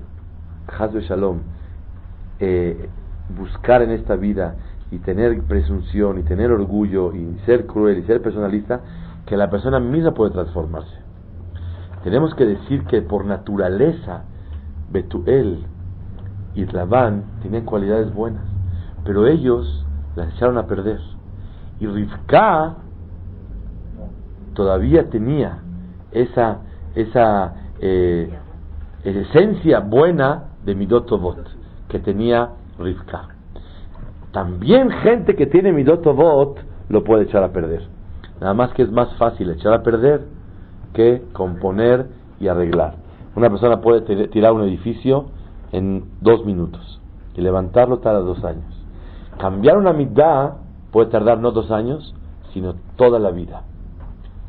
[0.66, 1.38] Hazbe Shalom
[2.40, 2.88] eh,
[3.36, 4.56] buscar en esta vida
[4.90, 8.80] y tener presunción y tener orgullo y ser cruel y ser personalista
[9.26, 10.96] que la persona misma puede transformarse.
[12.02, 14.24] Tenemos que decir que por naturaleza
[14.90, 15.64] Betuel
[16.54, 18.44] y Labán tenían cualidades buenas,
[19.04, 19.86] pero ellos
[20.18, 21.00] las echaron a perder.
[21.80, 22.74] Y Rivka
[24.54, 25.60] todavía tenía
[26.10, 26.58] esa,
[26.94, 28.28] esa eh,
[29.04, 31.38] esencia buena de Midotovot
[31.88, 33.28] que tenía Rivka.
[34.32, 37.86] También gente que tiene Midotovot lo puede echar a perder.
[38.40, 40.26] Nada más que es más fácil echar a perder
[40.92, 42.06] que componer
[42.40, 42.96] y arreglar.
[43.36, 45.26] Una persona puede tirar un edificio
[45.70, 47.00] en dos minutos
[47.36, 48.77] y levantarlo tarda dos años.
[49.38, 50.54] Cambiar una mitad
[50.90, 52.14] puede tardar no dos años,
[52.52, 53.62] sino toda la vida.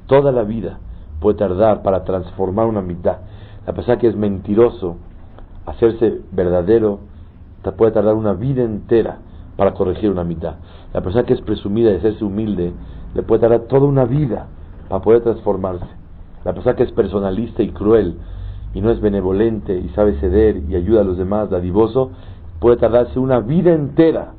[0.08, 0.80] Toda la vida
[1.20, 3.18] puede tardar para transformar una mitad.
[3.68, 4.98] La persona que es mentiroso,
[5.66, 7.02] hacerse verdadero,
[7.78, 9.20] puede tardar una vida entera
[9.58, 10.56] para corregir una mitad.
[10.92, 12.74] La persona que es presumida de hacerse humilde,
[13.14, 14.48] le puede tardar toda una vida
[14.88, 15.86] para poder transformarse.
[16.44, 18.18] La persona que es personalista y cruel,
[18.74, 22.12] y no es benevolente y sabe ceder y ayuda a los demás, dadivoso,
[22.60, 24.34] puede tardarse una vida entera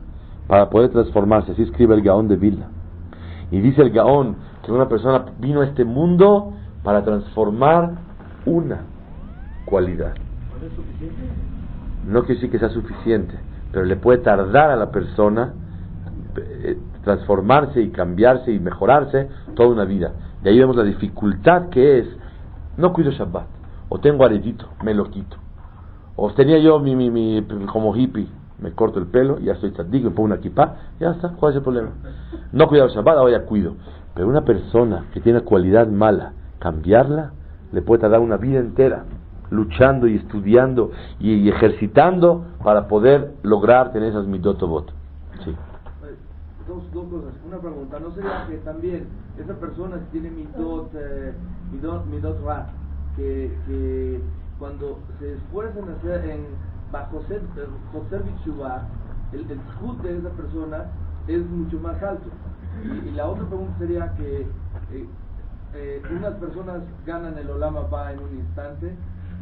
[0.51, 1.53] para poder transformarse.
[1.53, 2.67] Así escribe el Gaón de Vilna.
[3.53, 4.35] Y dice el Gaón
[4.65, 7.93] que una persona vino a este mundo para transformar
[8.45, 8.81] una
[9.65, 10.13] cualidad.
[12.05, 13.39] No quiere decir que sea suficiente,
[13.71, 15.55] pero le puede tardar a la persona
[16.37, 20.15] eh, transformarse y cambiarse y mejorarse toda una vida.
[20.43, 22.09] De ahí vemos la dificultad que es,
[22.77, 23.47] no cuido Shabbat
[23.89, 25.37] o tengo aretito, me lo quito.
[26.17, 28.27] O tenía yo mi, mi, mi como hippie,
[28.61, 31.57] me corto el pelo, ya estoy tzadik, me pongo una kippah, ya está, ¿cuál es
[31.57, 31.91] el problema?
[32.53, 33.75] No cuidado el Shabbat, ahora ya cuido.
[34.15, 37.33] Pero una persona que tiene cualidad mala, cambiarla,
[37.73, 39.05] le puede tardar una vida entera
[39.51, 44.93] luchando y estudiando y, ejercitando para poder lograr tener esas midotobot.
[45.45, 45.55] Sí.
[46.69, 47.35] Dos, dos cosas.
[47.47, 51.33] Una pregunta, ¿no sería que también esa persona que tiene midot, eh,
[51.73, 52.69] midot, midot ra,
[53.17, 54.21] que, que
[54.59, 56.47] cuando se esfuerzan a hacer en
[56.93, 57.43] bajo ser,
[59.33, 60.87] el, el sud de esa persona
[61.29, 62.29] es mucho más alto.
[62.85, 64.41] Y, la otra pregunta sería que
[64.93, 65.09] eh,
[65.75, 68.95] eh, unas personas ganan el Olama en un instante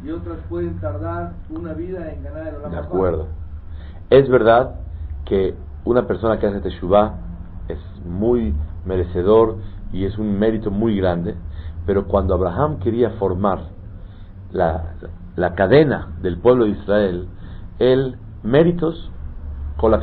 [0.03, 3.27] y otras pueden tardar una vida en ganar el Olama De acuerdo.
[4.09, 4.75] Es verdad
[5.25, 7.15] que una persona que hace Teshuvah
[7.67, 8.53] es muy
[8.85, 9.57] merecedor
[9.91, 11.35] y es un mérito muy grande,
[11.85, 13.59] pero cuando Abraham quería formar
[14.51, 14.93] la,
[15.35, 17.27] la cadena del pueblo de Israel,
[17.79, 19.11] él méritos
[19.77, 20.01] con la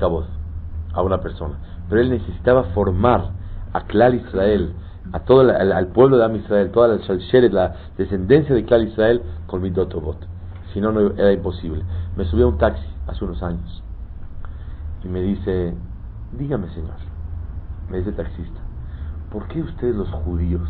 [0.92, 1.58] a una persona.
[1.88, 3.30] Pero él necesitaba formar
[3.72, 4.72] a Clal Israel,
[5.12, 9.62] a todo al, pueblo de Am Israel, toda la la descendencia de Clal Israel con
[9.62, 10.18] Midotobot.
[10.72, 11.84] Si no, no era imposible.
[12.16, 13.82] Me subí a un taxi hace unos años
[15.04, 15.74] y me dice,
[16.32, 16.96] dígame señor,
[17.88, 18.60] me dice el taxista,
[19.30, 20.68] ¿por qué ustedes los judíos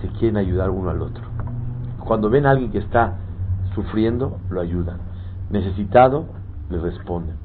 [0.00, 1.24] se quieren ayudar uno al otro.
[2.00, 3.14] Cuando ven a alguien que está
[3.74, 4.98] sufriendo, lo ayudan.
[5.50, 6.26] Necesitado,
[6.70, 7.36] le responden.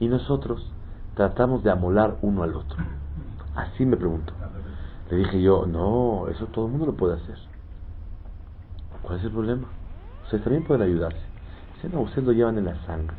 [0.00, 0.72] Y nosotros
[1.14, 2.76] tratamos de amolar uno al otro.
[3.54, 4.32] Así me preguntó.
[5.10, 7.38] Le dije yo, no, eso todo el mundo lo puede hacer.
[9.02, 9.68] ¿Cuál es el problema?
[10.24, 11.20] Ustedes también pueden ayudarse.
[11.74, 13.16] Dice, no, ustedes lo llevan en la sangre.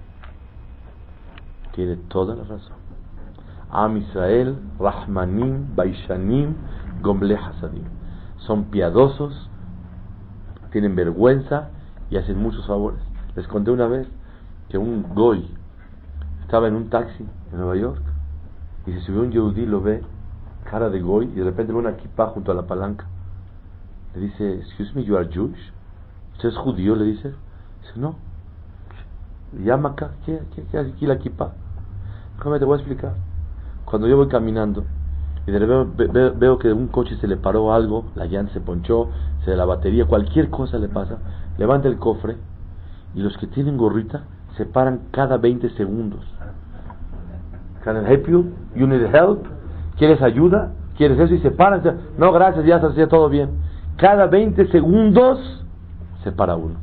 [1.73, 2.75] Tiene toda la razón.
[3.69, 6.55] Am Israel, Rahmanim, Baishanim,
[7.01, 7.83] Gomble Hasadim
[8.45, 9.49] son piadosos,
[10.71, 11.69] tienen vergüenza
[12.09, 12.99] y hacen muchos favores.
[13.35, 14.07] Les conté una vez
[14.69, 15.49] que un goy
[16.41, 18.01] estaba en un taxi en Nueva York
[18.85, 20.03] y se subió un yehudí, lo ve,
[20.69, 23.05] cara de goy, y de repente ve una kippah junto a la palanca.
[24.13, 25.73] Le dice, excuse me, you are Jewish?
[26.33, 26.95] ¿Usted es judío?
[26.95, 27.33] Le dice.
[27.81, 28.15] Dice, no.
[29.63, 30.11] Llama acá.
[30.25, 31.53] ¿Qué, qué, hace aquí la equipa?
[32.41, 33.15] ¿Cómo te voy a explicar?
[33.85, 34.85] Cuando yo voy caminando
[35.47, 38.61] y de repente veo, veo, que un coche se le paró algo, la llanta se
[38.61, 39.09] ponchó,
[39.43, 41.17] se de la batería, cualquier cosa le pasa,
[41.57, 42.35] levanta el cofre
[43.13, 44.23] y los que tienen gorrita
[44.57, 46.21] se paran cada 20 segundos.
[47.83, 48.51] Can I help you?
[48.75, 49.45] You need help?
[49.97, 50.71] ¿Quieres ayuda?
[50.97, 51.33] ¿Quieres eso?
[51.33, 51.81] Y se paran.
[52.17, 53.49] No, gracias, ya está todo bien.
[53.97, 55.65] Cada 20 segundos
[56.23, 56.75] se para uno.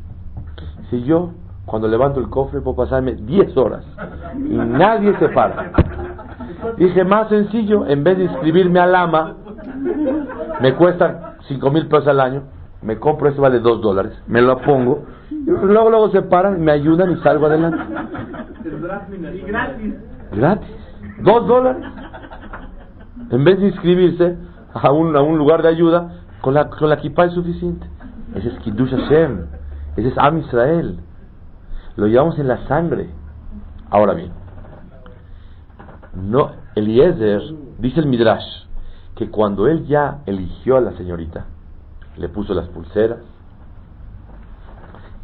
[0.90, 1.30] Si yo,
[1.66, 3.84] cuando levanto el cofre, puedo pasarme 10 horas
[4.36, 5.72] y nadie se para.
[6.76, 9.34] Dije, más sencillo, en vez de inscribirme al AMA,
[10.60, 12.42] me cuesta 5 mil pesos al año,
[12.82, 15.04] me compro, eso vale 2 dólares, me lo pongo,
[15.46, 17.78] luego, luego se paran, me ayudan y salgo adelante.
[19.34, 19.94] Y gratis.
[20.32, 20.76] Gratis.
[21.22, 21.84] 2 dólares.
[23.30, 24.36] En vez de inscribirse
[24.74, 27.86] a un, a un lugar de ayuda, con la, con la kippah es suficiente.
[28.34, 29.46] Ese es Kiddush Hashem.
[29.96, 31.00] Ese es Am Israel.
[31.96, 33.10] Lo llevamos en la sangre.
[33.90, 34.32] Ahora bien,
[36.14, 37.42] no, Eliezer,
[37.78, 38.64] dice el Midrash,
[39.16, 41.44] que cuando él ya eligió a la señorita,
[42.16, 43.18] le puso las pulseras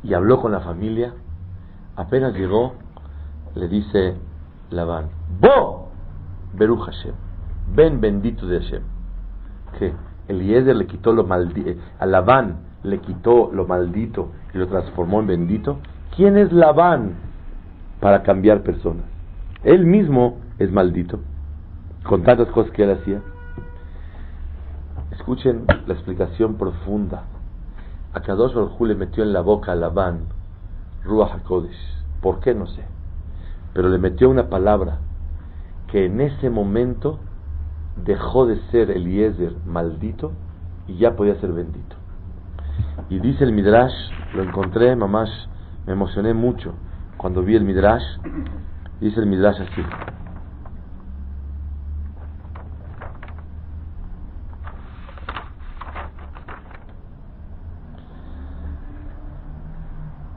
[0.03, 1.15] y habló con la familia,
[1.97, 2.75] apenas llegó,
[3.55, 4.15] le dice
[4.71, 5.09] Labán,
[5.41, 5.89] Bo,
[6.55, 7.15] Beruch Hashem,
[7.75, 8.83] ven bendito de Hashem.
[9.79, 9.93] Que
[10.29, 15.27] Eliezer le quitó lo maldito, a Labán le quitó lo maldito y lo transformó en
[15.27, 15.79] bendito.
[16.15, 17.15] ¿Quién es Labán
[18.01, 19.05] para cambiar personas?
[19.65, 21.21] Él mismo es maldito,
[22.05, 23.21] con tantas cosas que él hacía.
[25.11, 27.25] Escuchen la explicación profunda.
[28.19, 30.23] A Kadosh Baruj le metió en la boca a Labán
[31.05, 31.79] Ruach HaKodesh.
[32.21, 32.53] ¿Por qué?
[32.53, 32.85] No sé.
[33.73, 34.99] Pero le metió una palabra
[35.87, 37.21] que en ese momento
[38.05, 40.33] dejó de ser Eliezer maldito
[40.89, 41.95] y ya podía ser bendito.
[43.09, 43.95] Y dice el Midrash,
[44.35, 45.31] lo encontré, mamás,
[45.87, 46.75] me emocioné mucho
[47.19, 48.03] cuando vi el Midrash.
[49.01, 49.83] Dice el Midrash así.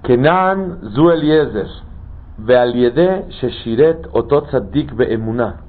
[0.04, 1.70] Kenan zu Eliezer,
[3.39, 5.62] sheshiret otot tzaddik be'emunah,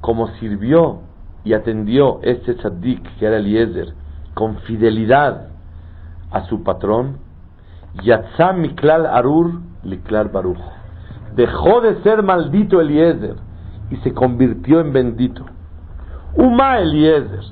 [0.00, 1.02] como sirvió
[1.44, 3.94] y atendió este tzaddik que era Eliezer
[4.34, 5.48] con fidelidad
[6.32, 7.18] a su patrón,
[8.02, 10.58] Yatzam Miklal Arur Liklal Baruch.
[11.36, 13.36] Dejó de ser maldito Eliezer
[13.90, 15.44] y se convirtió en bendito.
[16.34, 17.44] Uma Eliezer,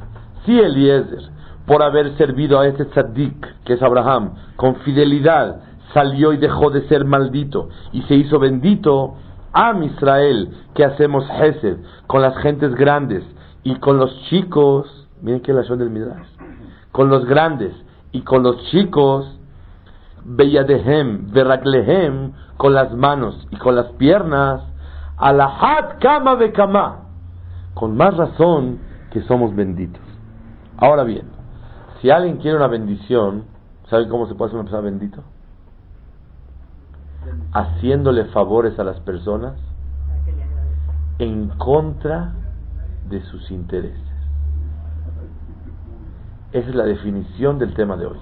[0.45, 1.23] sí Eliezer,
[1.67, 6.87] por haber servido a este tzaddik, que es Abraham, con fidelidad, salió y dejó de
[6.89, 9.17] ser maldito y se hizo bendito.
[9.53, 13.25] a Israel, que hacemos Hesed con las gentes grandes
[13.65, 16.29] y con los chicos, miren que la son del Midrash,
[16.93, 17.75] con los grandes
[18.13, 19.39] y con los chicos,
[20.25, 24.63] Beyadehem, Veraglehem, con las manos y con las piernas,
[25.17, 27.09] Alahat Kama Bekama,
[27.75, 28.79] con más razón
[29.11, 30.03] que somos benditos.
[30.77, 31.25] Ahora bien,
[32.01, 33.45] si alguien quiere una bendición,
[33.89, 35.23] ¿saben cómo se puede hacer una persona bendito?
[37.53, 39.55] Haciéndole favores a las personas
[41.19, 42.33] en contra
[43.09, 44.11] de sus intereses.
[46.53, 48.19] Esa es la definición del tema de hoy.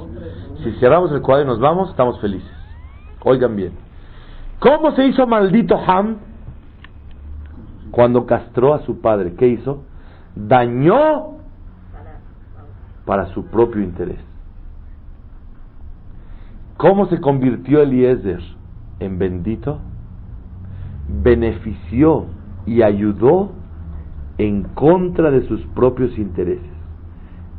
[0.62, 2.50] Si cerramos el cuadro y nos vamos, estamos felices.
[3.24, 3.72] Oigan bien.
[4.58, 6.18] ¿Cómo se hizo maldito Ham?
[7.90, 9.34] Cuando castró a su padre.
[9.34, 9.84] ¿Qué hizo?
[10.34, 11.38] Dañó
[13.06, 14.20] para su propio interés.
[16.76, 18.42] ¿Cómo se convirtió Eliezer
[19.00, 19.78] en bendito?
[21.22, 22.26] Benefició
[22.66, 23.52] y ayudó
[24.38, 26.70] en contra de sus propios intereses.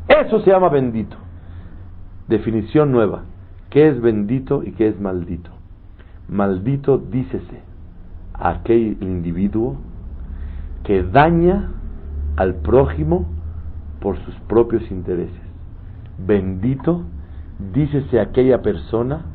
[0.07, 1.17] Eso se llama bendito.
[2.27, 3.23] Definición nueva.
[3.69, 5.51] ¿Qué es bendito y qué es maldito?
[6.27, 7.61] Maldito, dícese,
[8.33, 9.77] aquel individuo
[10.83, 11.71] que daña
[12.35, 13.27] al prójimo
[13.99, 15.41] por sus propios intereses.
[16.17, 17.03] Bendito,
[17.73, 19.25] dícese aquella persona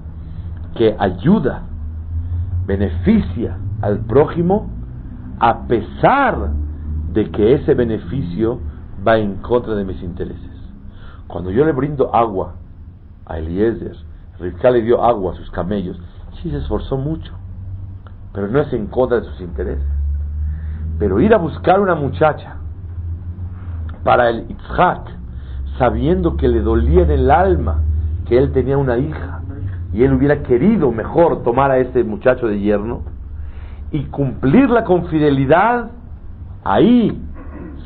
[0.76, 1.64] que ayuda,
[2.66, 4.70] beneficia al prójimo
[5.38, 6.50] a pesar
[7.12, 8.60] de que ese beneficio
[9.06, 10.50] va en contra de mis intereses.
[11.26, 12.54] Cuando yo le brindo agua
[13.26, 13.96] a Eliezer,
[14.38, 16.00] Rivka le dio agua a sus camellos,
[16.42, 17.32] sí se esforzó mucho,
[18.32, 19.86] pero no es en contra de sus intereses.
[20.98, 22.56] Pero ir a buscar una muchacha
[24.02, 25.08] para el Itzhak,
[25.78, 27.82] sabiendo que le dolía en el alma
[28.26, 29.42] que él tenía una hija
[29.94, 33.02] y él hubiera querido mejor tomar a ese muchacho de yerno
[33.92, 35.92] y cumplirla con fidelidad,
[36.64, 37.16] ahí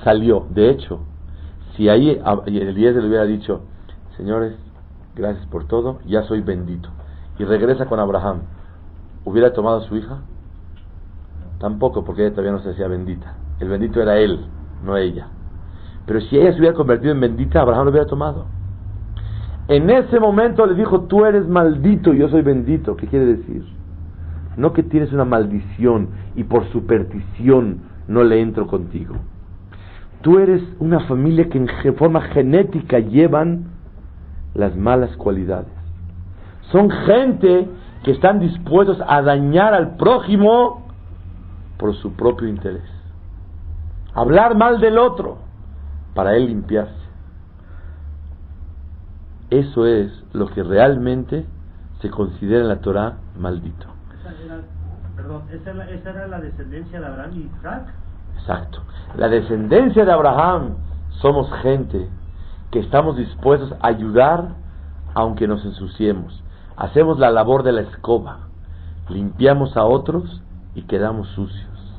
[0.03, 0.47] salió.
[0.49, 1.01] De hecho,
[1.77, 3.61] si ahí Elías le hubiera dicho,
[4.17, 4.57] señores,
[5.15, 6.89] gracias por todo, ya soy bendito.
[7.39, 8.41] Y regresa con Abraham.
[9.27, 10.21] ¿Hubiera tomado a su hija?
[11.61, 13.35] Tampoco, porque ella todavía no se hacía bendita.
[13.61, 14.47] El bendito era él,
[14.83, 15.29] no ella.
[16.07, 18.47] Pero si ella se hubiera convertido en bendita, Abraham lo hubiera tomado.
[19.69, 22.97] En ese momento le dijo, tú eres maldito y yo soy bendito.
[22.97, 23.65] ¿Qué quiere decir?
[24.57, 29.17] No que tienes una maldición y por superstición no le entro contigo.
[30.23, 33.67] Tú eres una familia que en forma genética llevan
[34.55, 35.73] las malas cualidades.
[36.73, 37.69] Son gente
[38.03, 40.87] que están dispuestos a dañar al prójimo
[41.77, 42.83] por su propio interés.
[44.15, 45.39] Hablar mal del otro
[46.15, 46.98] para él limpiarse.
[49.51, 51.47] Eso es lo que realmente
[52.01, 53.87] se considera en la Torah maldito.
[54.21, 54.61] Esa era,
[55.17, 57.89] perdón, esa, era- esa era la descendencia de Abraham y Isaac.
[58.39, 58.81] Exacto.
[59.17, 60.75] La descendencia de Abraham
[61.21, 62.09] somos gente
[62.71, 64.51] que estamos dispuestos a ayudar
[65.15, 66.45] aunque nos ensuciemos.
[66.77, 68.41] Hacemos la labor de la escoba.
[69.09, 70.43] Limpiamos a otros
[70.75, 71.97] y quedamos sucios.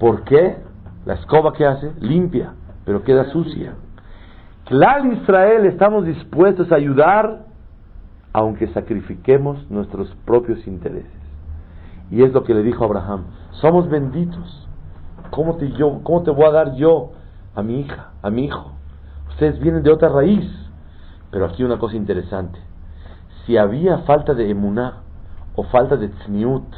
[0.00, 0.56] ¿Por qué?
[1.04, 3.74] La escoba que hace limpia, pero queda sucia.
[4.70, 7.40] Claro, Israel, estamos dispuestos a ayudar
[8.32, 11.10] aunque sacrifiquemos nuestros propios intereses.
[12.08, 13.24] Y es lo que le dijo Abraham.
[13.50, 14.68] Somos benditos.
[15.30, 17.10] ¿Cómo te, yo, ¿Cómo te voy a dar yo
[17.56, 18.70] a mi hija, a mi hijo?
[19.30, 20.48] Ustedes vienen de otra raíz.
[21.32, 22.60] Pero aquí una cosa interesante.
[23.44, 24.98] Si había falta de emuná,
[25.56, 26.72] o falta de tzniut,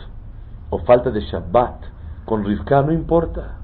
[0.71, 1.85] o falta de Shabbat,
[2.25, 3.59] con Rivka no importa.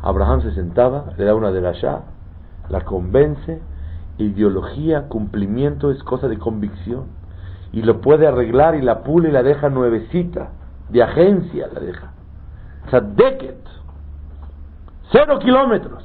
[0.00, 2.04] Abraham se sentaba, le da una de la Shah,
[2.70, 3.60] la convence,
[4.18, 7.06] ideología, cumplimiento es cosa de convicción.
[7.72, 10.50] Y lo puede arreglar y la pule y la deja nuevecita,
[10.88, 12.12] de agencia la deja.
[12.86, 13.60] Tzadeket,
[15.12, 16.04] cero kilómetros.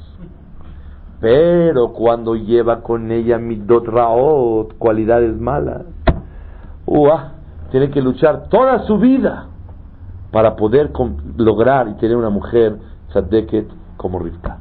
[1.20, 5.86] Pero cuando lleva con ella midot raot, cualidades malas,
[6.84, 7.32] uah,
[7.70, 9.46] tiene que luchar toda su vida
[10.30, 10.92] para poder
[11.36, 14.58] lograr y tener una mujer tzadeket como Rivka.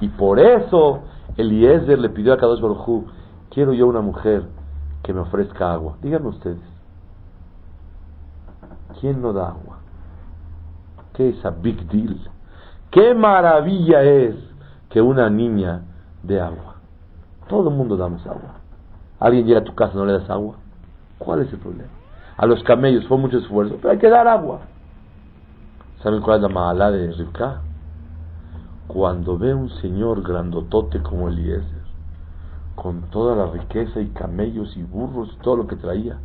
[0.00, 1.02] Y por eso
[1.36, 3.04] Eliezer le pidió a Kadosh Baruj
[3.50, 4.44] quiero yo una mujer
[5.02, 5.96] que me ofrezca agua.
[6.02, 6.60] Díganme ustedes,
[9.00, 9.78] ¿quién no da agua?
[11.12, 12.18] ¿Qué es a big deal?
[12.90, 14.36] ¿Qué maravilla es
[14.88, 15.82] que una niña
[16.22, 16.76] dé agua?
[17.48, 18.56] Todo el mundo damos agua.
[19.20, 20.56] Alguien llega a tu casa y no le das agua.
[21.18, 21.90] ¿Cuál es el problema?
[22.36, 24.60] A los camellos fue mucho esfuerzo, pero hay que dar agua.
[26.02, 27.60] ¿Saben cuál es la mala de Rivka?
[28.86, 31.84] Cuando ve un señor grandotote como Eliezer,
[32.74, 36.18] con toda la riqueza y camellos y burros y todo lo que traía,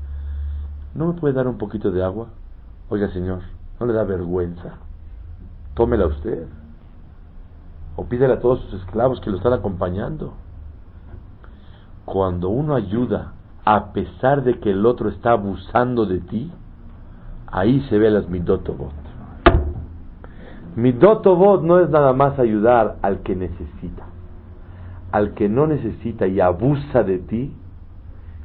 [0.94, 2.28] ¿no me puede dar un poquito de agua?
[2.90, 3.42] Oiga, señor,
[3.80, 4.76] ¿no le da vergüenza?
[5.74, 6.48] Tómela usted.
[7.96, 10.34] O pídele a todos sus esclavos que lo están acompañando.
[12.04, 13.34] Cuando uno ayuda
[13.64, 16.52] a pesar de que el otro está abusando de ti,
[17.48, 19.09] ahí se ve las midotobot.
[20.80, 24.06] Midotobot no es nada más ayudar al que necesita.
[25.12, 27.54] Al que no necesita y abusa de ti,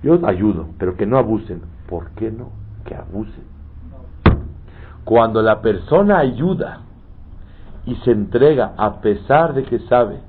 [0.03, 1.63] yo ayudo, pero que no abusen.
[1.89, 2.49] ¿Por qué no?
[2.85, 3.45] Que abusen.
[5.05, 6.81] Cuando la persona ayuda
[7.87, 10.21] y se entrega a pesar de que sabe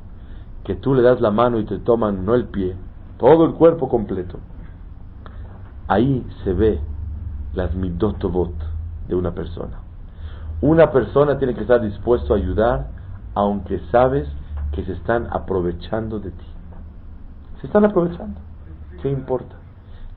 [0.63, 2.75] que tú le das la mano y te toman no el pie,
[3.17, 4.39] todo el cuerpo completo,
[5.87, 6.81] ahí se ve
[7.53, 8.53] las midotobot
[9.07, 9.84] de una persona.
[10.65, 12.87] Una persona tiene que estar dispuesto a ayudar
[13.35, 14.27] aunque sabes
[14.71, 16.45] que se están aprovechando de ti.
[17.61, 18.39] Se están aprovechando.
[18.99, 19.57] ¿Qué importa?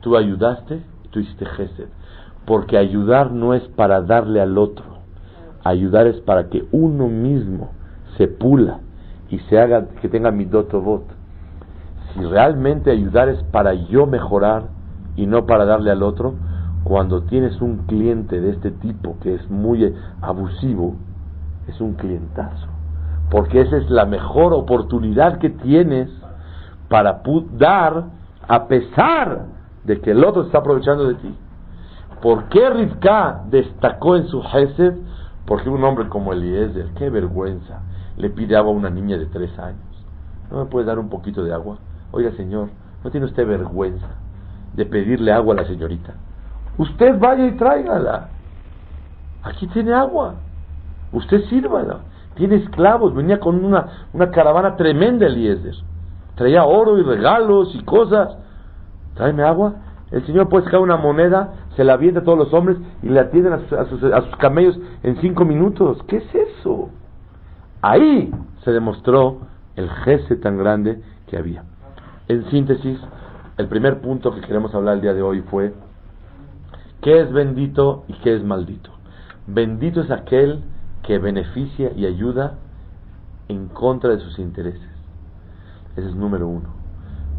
[0.00, 1.88] Tú ayudaste tú hiciste gesed.
[2.46, 4.86] Porque ayudar no es para darle al otro.
[5.64, 7.72] Ayudar es para que uno mismo
[8.16, 8.78] se pula
[9.28, 11.04] y se haga que tenga mi dotobot.
[12.14, 14.68] Si realmente ayudar es para yo mejorar
[15.14, 16.36] y no para darle al otro,
[16.88, 20.96] cuando tienes un cliente de este tipo que es muy abusivo,
[21.66, 22.66] es un clientazo.
[23.30, 26.08] Porque esa es la mejor oportunidad que tienes
[26.88, 27.20] para
[27.58, 28.04] dar
[28.48, 29.48] a pesar
[29.84, 31.34] de que el otro está aprovechando de ti.
[32.22, 34.94] ¿Por qué Rivka destacó en su Hesed?
[35.44, 37.82] Porque un hombre como Eliezer, qué vergüenza,
[38.16, 40.06] le pide agua a una niña de tres años.
[40.50, 41.76] ¿No me puede dar un poquito de agua?
[42.12, 42.70] Oiga, señor,
[43.04, 44.08] ¿no tiene usted vergüenza
[44.74, 46.14] de pedirle agua a la señorita?
[46.78, 48.28] Usted vaya y tráigala.
[49.42, 50.36] Aquí tiene agua.
[51.12, 51.98] Usted sírvala.
[52.34, 53.14] Tiene esclavos.
[53.14, 55.74] Venía con una, una caravana tremenda Eliezer.
[56.36, 58.36] Traía oro y regalos y cosas.
[59.14, 59.74] Tráeme agua.
[60.10, 63.20] El Señor puede sacar una moneda, se la avienta a todos los hombres y le
[63.20, 66.02] atienden a sus, a sus, a sus camellos en cinco minutos.
[66.06, 66.88] ¿Qué es eso?
[67.82, 68.32] Ahí
[68.64, 69.40] se demostró
[69.76, 71.64] el jefe tan grande que había.
[72.28, 72.98] En síntesis,
[73.58, 75.74] El primer punto que queremos hablar el día de hoy fue
[77.02, 78.90] ¿qué es bendito y qué es maldito?
[79.46, 80.62] Bendito es aquel
[81.02, 82.58] que beneficia y ayuda
[83.48, 84.90] en contra de sus intereses.
[85.96, 86.68] Ese es número uno.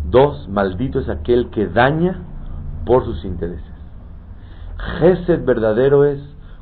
[0.09, 2.19] Dos, maldito es aquel que daña
[2.85, 3.63] por sus intereses.
[4.99, 6.19] Gesed verdadero es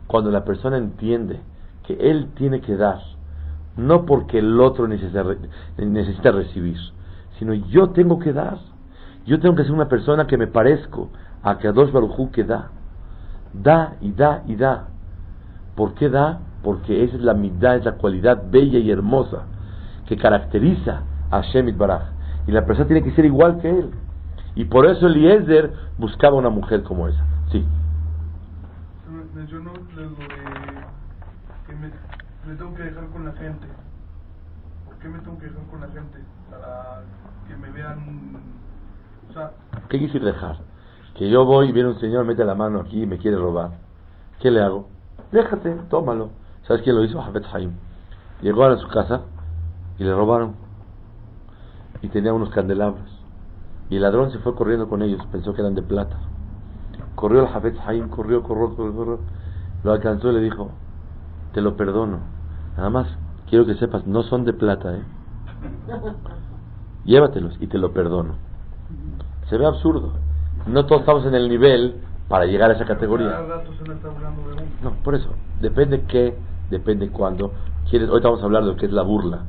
[0.07, 1.39] cuando la persona entiende
[1.85, 2.99] que él tiene que dar,
[3.77, 6.77] no porque el otro necesita, recibir,
[7.39, 8.57] sino yo tengo que dar.
[9.25, 11.09] Yo tengo que ser una persona que me parezco
[11.43, 12.71] a Kadosh Baruj que da.
[13.53, 14.87] Da y da y da.
[15.75, 16.39] ¿Por qué da?
[16.63, 19.43] Porque esa es la mitad, es la cualidad bella y hermosa
[20.07, 22.03] que caracteriza a Shemit Baraj.
[22.47, 23.91] Y la persona tiene que ser igual que él.
[24.55, 27.23] Y por eso Eliezer buscaba una mujer como esa.
[27.51, 27.63] Sí.
[29.35, 30.15] Mencionó lo de
[31.67, 31.91] que me,
[32.47, 33.67] me, tengo que dejar con la gente.
[34.85, 36.19] ¿Por qué me tengo que dejar con la gente?
[36.49, 37.01] Para
[37.47, 38.41] que me vean.
[39.29, 39.51] O sea,
[39.89, 40.57] ¿Qué quise dejar?
[41.17, 43.71] Que yo voy y viene un señor, mete la mano aquí y me quiere robar.
[44.39, 44.87] ¿Qué le hago?
[45.31, 46.29] Déjate, tómalo.
[46.67, 47.19] ¿Sabes quién lo hizo?
[47.19, 47.71] Jafet Haim.
[48.41, 49.21] Llegó a su casa
[49.97, 50.55] y le robaron.
[52.03, 53.09] Y tenía unos candelabros.
[53.89, 56.17] Y el ladrón se fue corriendo con ellos, pensó que eran de plata.
[57.15, 59.19] Corrió el Jafet Haim, corrió, corrió, corrió, corrió.
[59.83, 60.69] Lo alcanzó y le dijo,
[61.53, 62.19] te lo perdono.
[62.75, 63.07] Nada más
[63.49, 65.03] quiero que sepas, no son de plata, ¿eh?
[67.05, 68.35] Llévatelos y te lo perdono.
[69.49, 70.26] Se ve absurdo.
[70.67, 71.95] No todos estamos en el nivel
[72.27, 73.39] para llegar a esa categoría.
[74.83, 75.29] No, por eso.
[75.61, 76.35] Depende qué,
[76.69, 77.51] depende cuándo.
[77.89, 79.45] Quieres, ahorita vamos a hablar de lo que es la burla.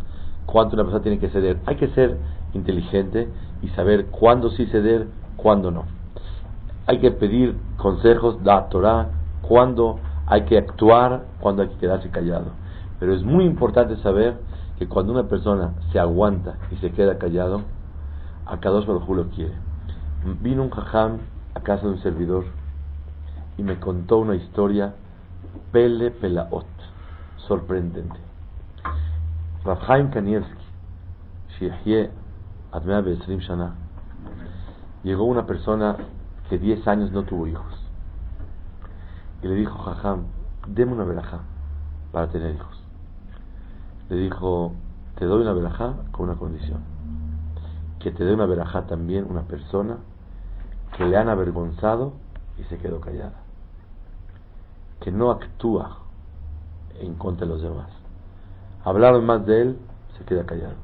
[0.46, 1.58] Cuánto una persona tiene que ceder.
[1.66, 2.16] Hay que ser
[2.54, 3.28] inteligente
[3.62, 5.84] y saber cuándo sí ceder, cuándo no.
[6.86, 9.08] Hay que pedir consejos, da Torah,
[9.42, 12.52] cuándo hay que actuar, cuándo hay que quedarse callado.
[13.00, 14.36] Pero es muy importante saber
[14.78, 17.62] que cuando una persona se aguanta y se queda callado,
[18.46, 19.67] a cada dos lo quiere.
[20.24, 21.18] Vino un jajam
[21.54, 22.44] a casa de un servidor
[23.56, 24.94] y me contó una historia
[25.72, 26.66] pele pelaot,
[27.36, 28.18] sorprendente.
[29.64, 30.64] Rafhaim Kanievski,
[33.40, 33.74] Shana,
[35.02, 35.96] llegó una persona
[36.48, 37.88] que 10 años no tuvo hijos
[39.42, 40.24] y le dijo, Jajam,
[40.66, 41.40] deme una verajá
[42.12, 42.82] para tener hijos.
[44.08, 44.72] Le dijo,
[45.16, 46.82] te doy una verajá con una condición,
[48.01, 49.99] que te dé una verajá también una persona
[50.96, 52.12] que le han avergonzado
[52.59, 53.49] y se quedó callada
[55.01, 55.99] que no actúa
[57.01, 57.88] en contra de los demás.
[58.84, 59.78] Hablaron más de él,
[60.16, 60.74] se queda callado.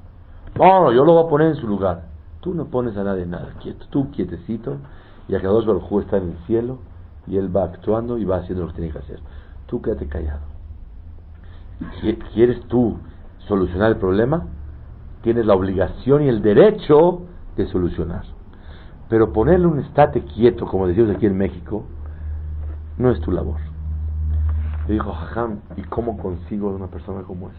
[0.57, 2.05] No, yo lo voy a poner en su lugar.
[2.41, 3.87] Tú no pones a nadie nada, quieto.
[3.91, 4.77] Tú quietecito
[5.29, 6.79] y a cada dos Baruj está en el cielo
[7.27, 9.21] y él va actuando y va haciendo lo que tiene que hacer.
[9.67, 10.43] Tú quédate callado.
[12.35, 12.99] ¿Quieres tú
[13.49, 14.47] solucionar el problema?
[15.25, 17.23] Tienes la obligación y el derecho
[17.57, 18.25] de solucionar.
[19.09, 21.85] Pero ponerle un estate quieto, como decimos aquí en México,
[22.99, 23.57] no es tu labor.
[24.87, 27.57] Le dijo, Jajam, ¿y cómo consigo una persona como esa?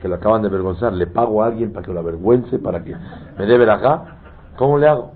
[0.00, 0.92] Que lo acaban de avergonzar.
[0.92, 2.94] ¿Le pago a alguien para que lo avergüence, para que
[3.36, 4.04] me dé acá?
[4.56, 5.10] ¿Cómo le hago?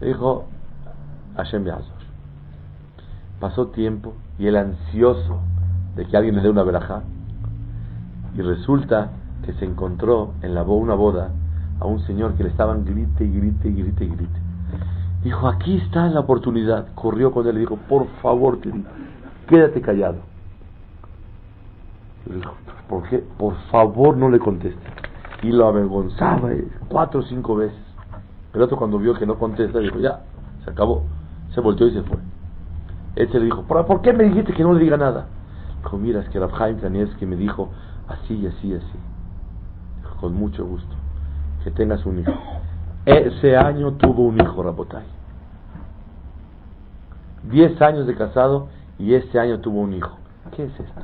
[0.00, 0.46] Le dijo,
[1.36, 1.94] Hashem Yazor.
[3.38, 5.38] Pasó tiempo y el ansioso
[5.94, 7.04] de que alguien le dé una verajá.
[8.34, 9.12] Y resulta
[9.44, 11.30] que se encontró en la boda
[11.80, 14.40] a un señor que le estaban grite grite grite grite.
[15.22, 16.88] Dijo, aquí está la oportunidad.
[16.94, 18.58] Corrió con él y dijo, por favor,
[19.48, 20.18] quédate callado.
[22.88, 23.24] ¿por qué?
[23.38, 24.80] Por favor no le conteste.
[25.42, 27.78] Y lo avergonzaba eh, cuatro o cinco veces.
[28.52, 30.20] El otro cuando vio que no contesta, dijo, ya,
[30.64, 31.04] se acabó.
[31.54, 32.18] Se volteó y se fue.
[33.16, 35.26] Este le dijo, ¿por qué me dijiste que no le diga nada?
[35.82, 36.78] Dijo, mira, es que Rabhaim
[37.18, 37.70] que me dijo
[38.08, 38.98] así y así y así.
[40.24, 40.96] Con mucho gusto.
[41.62, 42.32] Que tengas un hijo.
[43.04, 45.04] Ese año tuvo un hijo, Rabotay.
[47.42, 48.68] Diez años de casado
[48.98, 50.16] y ese año tuvo un hijo.
[50.56, 51.02] ¿Qué es esto?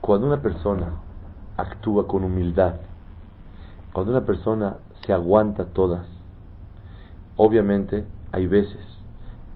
[0.00, 0.92] Cuando una persona
[1.56, 2.74] actúa con humildad,
[3.92, 6.06] cuando una persona se aguanta todas,
[7.34, 8.78] obviamente hay veces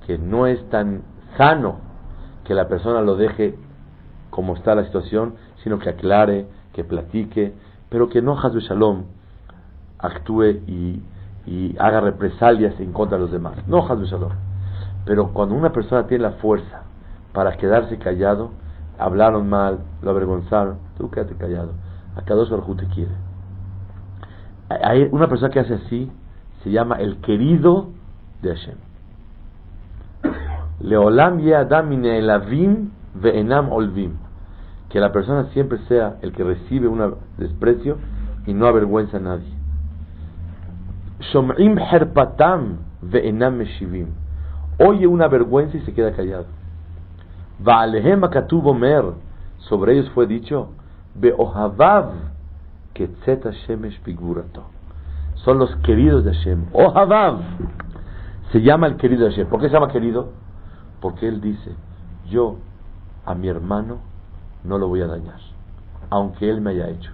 [0.05, 1.03] que no es tan
[1.36, 1.76] sano
[2.43, 3.57] que la persona lo deje
[4.30, 7.55] como está la situación, sino que aclare, que platique,
[7.93, 9.05] pero que no Hazbe Shalom
[9.99, 11.03] actúe y,
[11.78, 13.55] haga represalias en contra de los demás.
[13.68, 14.32] No Hazbe Shalom.
[15.05, 16.84] Pero cuando una persona tiene la fuerza
[17.34, 18.53] para quedarse callado,
[18.99, 21.72] hablaron mal, lo avergonzaron, tú quédate callado.
[22.16, 23.12] Acá dos Baruj te quiere.
[24.70, 26.11] Hay una persona que hace así
[26.64, 27.88] se llama el querido
[28.40, 28.76] de Hashem.
[30.80, 34.16] Leolam yadamine elavim ve'enam olvim.
[34.93, 37.97] Que la persona siempre sea el que recibe un desprecio
[38.47, 39.53] y no avergüenza a nadie.
[41.32, 44.09] Shom'im herpatam ve'enam meshivim.
[44.78, 46.45] Oye una vergüenza y se queda callado.
[47.59, 48.22] Va'alehem
[48.64, 49.05] omer.
[49.59, 50.70] Sobre ellos fue dicho,
[51.14, 52.11] Be'ohavav
[52.93, 54.64] ketzet Hashemesh bigvurato.
[55.36, 56.66] Son los queridos de Hashem.
[56.72, 57.40] Ohavav.
[58.51, 59.49] Se llama el querido de Hashem.
[59.49, 60.32] ¿Por qué se llama querido?
[61.01, 61.72] Porque él dice,
[62.28, 62.59] yo
[63.24, 64.11] a mi hermano
[64.64, 65.38] no lo voy a dañar,
[66.10, 67.12] aunque él me haya hecho.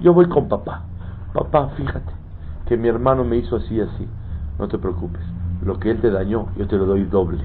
[0.00, 0.84] Yo voy con papá.
[1.32, 2.12] Papá, fíjate
[2.66, 4.08] que mi hermano me hizo así, así.
[4.58, 5.22] No te preocupes.
[5.64, 7.44] Lo que él te dañó, yo te lo doy doble.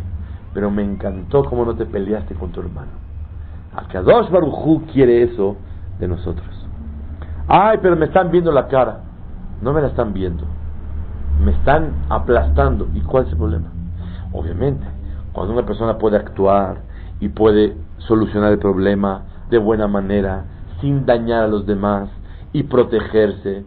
[0.53, 2.91] Pero me encantó cómo no te peleaste con tu hermano.
[3.76, 5.57] Akadosh Barujú quiere eso
[5.99, 6.47] de nosotros.
[7.47, 9.01] Ay, pero me están viendo la cara.
[9.61, 10.43] No me la están viendo.
[11.43, 12.88] Me están aplastando.
[12.93, 13.67] ¿Y cuál es el problema?
[14.32, 14.86] Obviamente,
[15.34, 16.78] cuando una persona puede actuar
[17.19, 20.46] y puede solucionar el problema de buena manera,
[20.82, 22.10] sin dañar a los demás
[22.54, 23.66] y protegerse,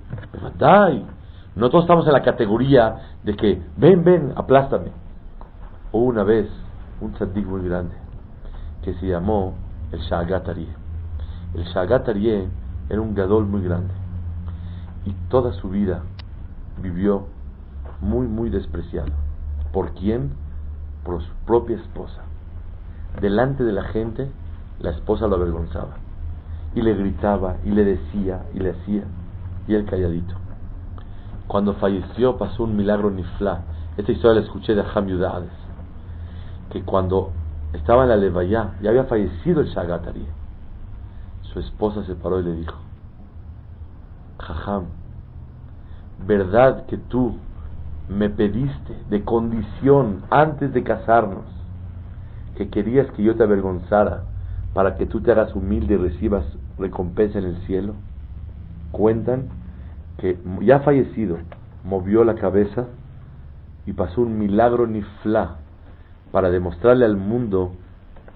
[1.56, 4.92] no todos estamos en la categoría de que, ven, ven, aplástame.
[5.92, 6.48] Hubo una vez
[7.00, 7.94] un tzadik muy grande
[8.82, 9.54] que se llamó
[9.92, 13.92] el Shagat El Shagat era un gadol muy grande
[15.04, 16.02] y toda su vida
[16.80, 17.26] vivió
[18.00, 19.12] muy, muy despreciado.
[19.72, 20.32] ¿Por quién?
[21.04, 22.27] Por su propia esposa.
[23.20, 24.30] Delante de la gente,
[24.80, 25.96] la esposa lo avergonzaba
[26.74, 29.02] y le gritaba y le decía y le hacía
[29.66, 30.34] y él calladito.
[31.48, 33.62] Cuando falleció pasó un milagro nifla.
[33.96, 35.50] Esta historia la escuché de Ham Yudades,
[36.70, 37.32] que cuando
[37.72, 40.26] estaba en la Levaya, ya había fallecido el Shagatari.
[41.42, 42.76] Su esposa se paró y le dijo,
[44.38, 44.84] Jajam,
[46.24, 47.36] ¿verdad que tú
[48.08, 51.57] me pediste de condición antes de casarnos
[52.58, 54.24] que querías que yo te avergonzara
[54.74, 56.44] para que tú te hagas humilde y recibas
[56.76, 57.94] recompensa en el cielo?
[58.90, 59.44] Cuentan
[60.18, 61.38] que ya fallecido
[61.84, 62.86] movió la cabeza
[63.86, 65.58] y pasó un milagro nifla
[66.32, 67.74] para demostrarle al mundo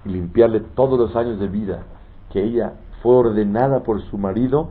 [0.05, 1.81] y limpiarle todos los años de vida
[2.31, 4.71] que ella fue ordenada por su marido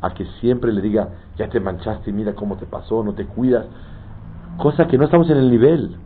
[0.00, 3.66] a que siempre le diga, ya te manchaste, mira cómo te pasó, no te cuidas,
[4.56, 5.96] cosa que no estamos en el nivel,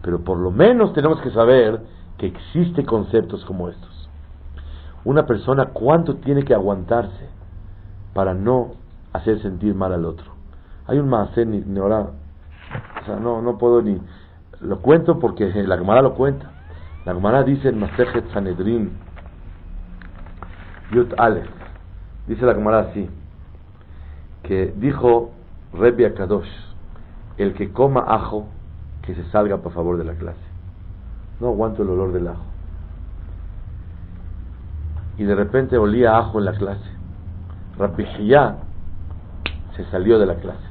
[0.00, 1.80] pero por lo menos tenemos que saber
[2.18, 4.08] que existen conceptos como estos.
[5.04, 7.28] Una persona cuánto tiene que aguantarse
[8.14, 8.72] para no
[9.12, 10.32] hacer sentir mal al otro.
[10.86, 12.10] Hay un más ni, ni ahora,
[13.02, 14.00] o sea, no, no puedo ni,
[14.60, 16.50] lo cuento porque la Gemara lo cuenta.
[17.04, 18.90] La Gemara dice en Masejet Sanedrin,
[20.92, 21.48] Yut Aleph,
[22.26, 23.08] dice la Gemara así,
[24.42, 25.30] que dijo
[25.72, 26.48] Rebbe Akadosh,
[27.38, 28.48] el que coma ajo,
[29.02, 30.45] que se salga por favor de la clase.
[31.40, 32.42] No aguanto el olor del ajo.
[35.18, 36.90] Y de repente olía ajo en la clase.
[37.78, 38.06] Rabbi
[39.76, 40.66] se salió de la clase.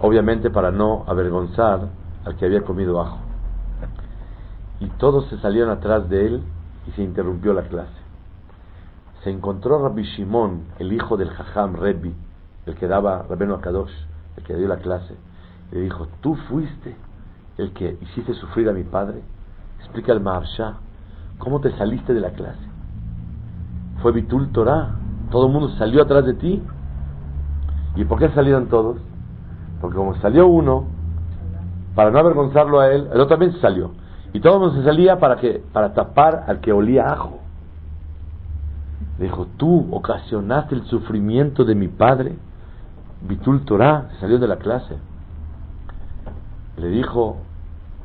[0.00, 1.88] Obviamente para no avergonzar
[2.24, 3.18] al que había comido ajo.
[4.80, 6.42] Y todos se salieron atrás de él
[6.86, 8.04] y se interrumpió la clase.
[9.22, 12.14] Se encontró Rabbi Shimon, el hijo del Jajam Rebbi,
[12.66, 13.92] el que daba Rabeno Akadosh,
[14.36, 15.16] el que dio la clase.
[15.72, 16.94] Le dijo, tú fuiste
[17.58, 19.22] el que hiciste sufrir a mi padre.
[19.78, 20.74] Explica al Maharsha,
[21.38, 22.66] ¿cómo te saliste de la clase?
[24.02, 24.96] Fue Bitul Torah,
[25.30, 26.62] todo el mundo salió atrás de ti.
[27.96, 28.98] ¿Y por qué salieron todos?
[29.80, 30.86] Porque como salió uno,
[31.94, 33.92] para no avergonzarlo a él, el otro también salió.
[34.32, 37.38] Y todo el mundo se salía para que para tapar al que olía ajo.
[39.18, 42.36] Le dijo, tú ocasionaste el sufrimiento de mi padre.
[43.28, 44.96] Bitul Torah salió de la clase.
[46.76, 47.38] Le dijo,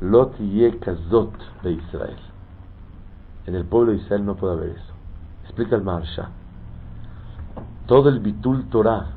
[0.00, 0.36] Lot
[0.80, 2.18] Kazot de Israel.
[3.46, 4.92] En el pueblo de Israel no puede haber eso.
[5.44, 6.30] Explica el Maharsha
[7.90, 9.08] todo el Bitul Torah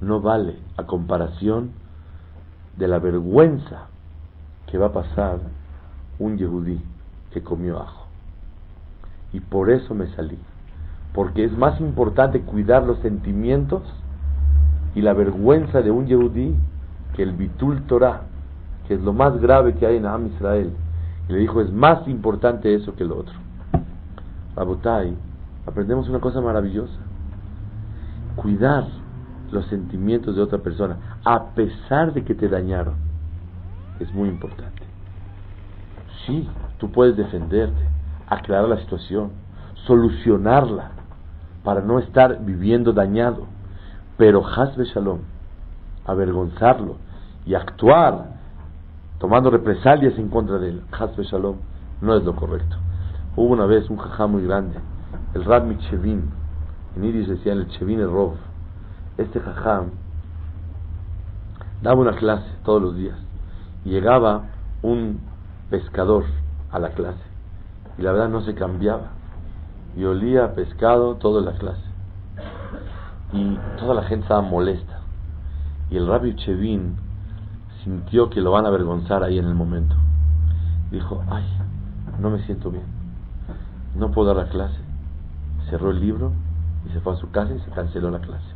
[0.00, 1.70] no vale a comparación
[2.76, 3.86] de la vergüenza
[4.66, 5.38] que va a pasar
[6.18, 6.80] un yehudí
[7.30, 8.06] que comió ajo.
[9.32, 10.38] Y por eso me salí.
[11.14, 13.84] Porque es más importante cuidar los sentimientos
[14.96, 16.56] y la vergüenza de un yehudí
[17.18, 18.20] que el Bitul Torah,
[18.86, 20.70] que es lo más grave que hay en Am Israel.
[21.28, 23.34] Y le dijo, es más importante eso que lo otro.
[24.54, 25.16] Rabotai,
[25.66, 26.96] aprendemos una cosa maravillosa.
[28.36, 28.86] Cuidar
[29.50, 32.94] los sentimientos de otra persona, a pesar de que te dañaron,
[33.98, 34.84] es muy importante.
[36.24, 36.48] Sí,
[36.78, 37.82] tú puedes defenderte,
[38.28, 39.30] aclarar la situación,
[39.88, 40.92] solucionarla,
[41.64, 43.46] para no estar viviendo dañado.
[44.16, 45.18] Pero Hasbe Shalom,
[46.06, 47.07] avergonzarlo
[47.48, 48.26] y actuar
[49.18, 51.56] tomando represalias en contra de él, Shalom,
[52.02, 52.76] no es lo correcto.
[53.36, 54.78] Hubo una vez un jajá muy grande,
[55.32, 56.30] el Rab Michevin,
[56.94, 58.34] en Iris decían el Chevin Rov,
[59.16, 59.92] este jajam
[61.80, 63.16] daba una clase todos los días.
[63.82, 64.44] Llegaba
[64.82, 65.18] un
[65.70, 66.24] pescador
[66.70, 67.22] a la clase.
[67.96, 69.12] Y la verdad no se cambiaba.
[69.96, 71.88] Y olía a pescado toda la clase.
[73.32, 75.00] Y toda la gente estaba molesta.
[75.90, 77.07] Y el rabbi Chevin
[77.84, 79.94] sintió que lo van a avergonzar ahí en el momento.
[80.90, 81.44] Dijo, ay,
[82.18, 82.84] no me siento bien.
[83.94, 84.78] No puedo dar la clase.
[85.70, 86.32] Cerró el libro
[86.86, 88.46] y se fue a su casa y se canceló la clase.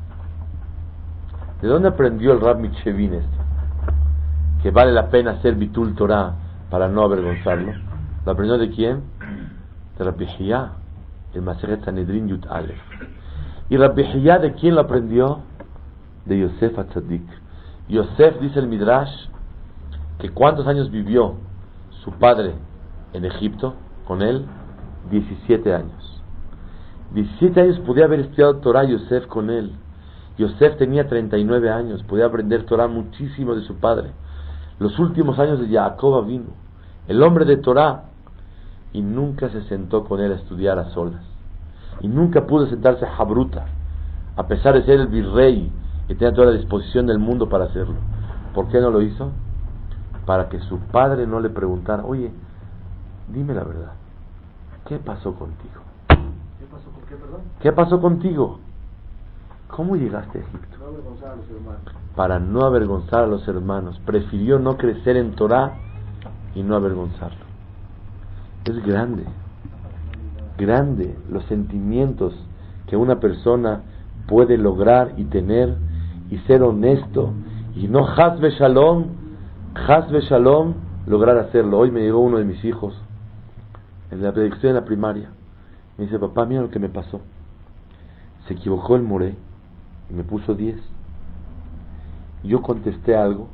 [1.61, 3.39] ¿De dónde aprendió el Rabbi Chevin esto?
[4.63, 6.35] Que vale la pena hacer Bitul Torah
[6.71, 7.73] para no avergonzarlo.
[8.25, 9.03] ¿Lo aprendió de quién?
[9.99, 10.27] De Rabbi
[11.35, 12.81] el Maseret Sanedrin Yut Aleph.
[13.69, 15.41] ¿Y Rabbi Hiyah de quién lo aprendió?
[16.27, 17.42] De Yosef Atzadik.
[17.89, 19.13] Yosef, dice el Midrash,
[20.19, 21.35] que cuántos años vivió
[22.05, 22.55] su padre
[23.13, 23.75] en Egipto
[24.07, 24.47] con él?
[25.11, 26.23] 17 años.
[27.13, 29.73] 17 años podía haber estudiado Torah Yosef con él.
[30.39, 34.13] Yosef tenía 39 años, podía aprender Torah muchísimo de su padre.
[34.79, 36.55] Los últimos años de Jacob vino,
[37.09, 38.05] el hombre de Torah,
[38.93, 41.23] y nunca se sentó con él a estudiar a solas.
[42.01, 43.67] Y nunca pudo sentarse a Jabruta,
[44.37, 45.71] a pesar de ser el virrey
[46.09, 47.95] y tenía toda la disposición del mundo para hacerlo.
[48.55, 49.31] ¿Por qué no lo hizo?
[50.27, 52.33] Para que su padre no le preguntara, oye,
[53.29, 53.93] dime la verdad,
[54.87, 55.81] ¿qué pasó contigo?
[56.09, 57.41] ¿Qué pasó con qué, perdón?
[57.61, 58.61] ¿Qué pasó contigo?
[59.69, 60.77] ¿Cómo llegaste a Egipto?
[60.79, 61.81] No avergonzar a los hermanos.
[62.15, 63.99] Para no avergonzar a los hermanos.
[64.05, 65.73] Prefirió no crecer en Torah
[66.55, 67.45] y no avergonzarlo.
[68.65, 69.25] Es grande,
[70.57, 72.35] grande los sentimientos
[72.87, 73.81] que una persona
[74.29, 75.75] puede lograr y tener
[76.33, 77.35] y ser honesto
[77.77, 79.05] y no hasbe shalom,
[79.75, 80.73] hasbe shalom,
[81.07, 81.79] lograr hacerlo.
[81.79, 82.99] Hoy me llegó uno de mis hijos
[84.11, 85.29] en la predicción de la primaria.
[85.99, 87.21] Me dice, papá, mira lo que me pasó.
[88.49, 89.35] Se equivocó el moré
[90.09, 90.77] y me puso 10.
[92.45, 93.49] Yo contesté algo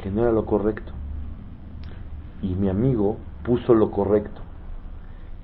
[0.00, 0.92] que no era lo correcto.
[2.42, 4.40] Y mi amigo puso lo correcto.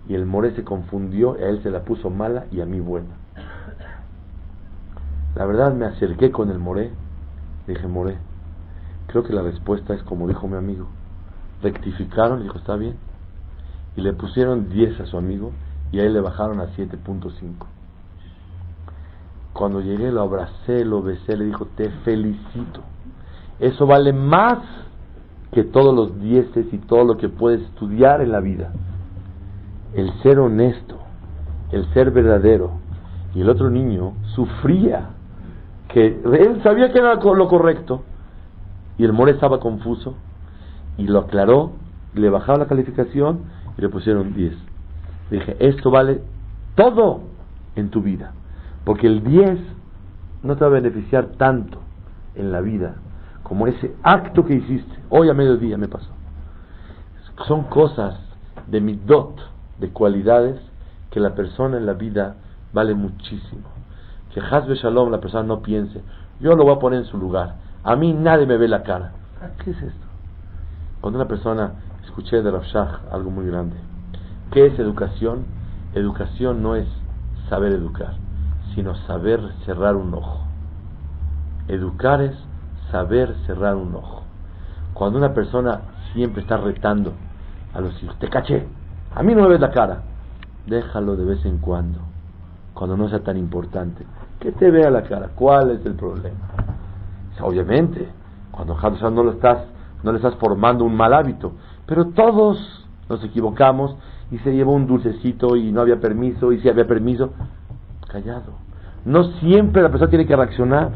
[0.09, 3.26] Y el more se confundió, a él se la puso mala y a mí buena.
[5.37, 6.91] La verdad me acerqué con el moré.
[7.67, 8.17] Dije, moré,
[9.07, 10.87] creo que la respuesta es como dijo mi amigo.
[11.63, 12.97] Rectificaron, dijo, está bien.
[13.97, 15.53] Y le pusieron 10 a su amigo
[15.93, 17.67] y a él le bajaron a 7.5.
[19.53, 22.81] Cuando llegué lo abracé, lo besé, le dijo, te felicito.
[23.59, 24.59] Eso vale más
[25.53, 28.73] que todos los dieces y todo lo que puedes estudiar en la vida.
[29.95, 30.99] El ser honesto,
[31.73, 32.73] el ser verdadero.
[33.35, 35.11] Y el otro niño sufría,
[35.97, 38.03] que él sabía que era lo correcto,
[38.99, 40.15] y el more estaba confuso,
[40.99, 41.73] y lo aclaró,
[42.13, 43.41] le bajaba la calificación
[43.79, 44.53] y le pusieron 10.
[45.31, 46.21] Dije, esto vale
[46.75, 47.23] todo
[47.77, 48.33] en tu vida.
[48.85, 49.59] Porque el 10
[50.43, 51.79] no te va a beneficiar tanto
[52.35, 52.97] en la vida
[53.43, 54.99] como ese acto que hiciste.
[55.09, 56.11] Hoy a mediodía me pasó.
[57.49, 58.21] Son cosas
[58.67, 59.35] de midot,
[59.79, 60.61] de cualidades
[61.11, 62.37] que la persona en la vida
[62.75, 63.76] vale muchísimo.
[64.37, 66.03] Que Hasbe Shalom la persona no piense,
[66.41, 67.55] yo lo voy a poner en su lugar.
[67.83, 69.13] A mí nadie me ve la cara.
[69.65, 70.07] ¿Qué es esto?
[71.01, 71.73] Cuando una persona,
[72.05, 73.77] escuché de Rav Shach algo muy grande.
[74.51, 75.47] ¿Qué es educación?
[75.95, 76.87] Educación no es
[77.49, 78.27] saber educar
[78.77, 80.45] sino saber cerrar un ojo.
[81.67, 82.37] Educar es
[82.93, 84.23] saber cerrar un ojo.
[84.93, 85.81] Cuando una persona
[86.13, 87.15] siempre está retando
[87.75, 88.69] a los hijos, te caché,
[89.15, 90.03] a mí no me ves la cara,
[90.67, 91.99] déjalo de vez en cuando,
[92.75, 94.07] cuando no sea tan importante,
[94.41, 96.37] que te vea la cara, ¿cuál es el problema?
[97.41, 98.09] Obviamente,
[98.51, 98.77] cuando
[99.11, 99.65] no lo estás,
[100.03, 101.53] no le estás formando un mal hábito,
[101.87, 103.97] pero todos nos equivocamos
[104.31, 107.31] y se llevó un dulcecito y no había permiso y si había permiso,
[108.09, 108.55] callado.
[109.05, 110.91] No siempre la persona tiene que reaccionar.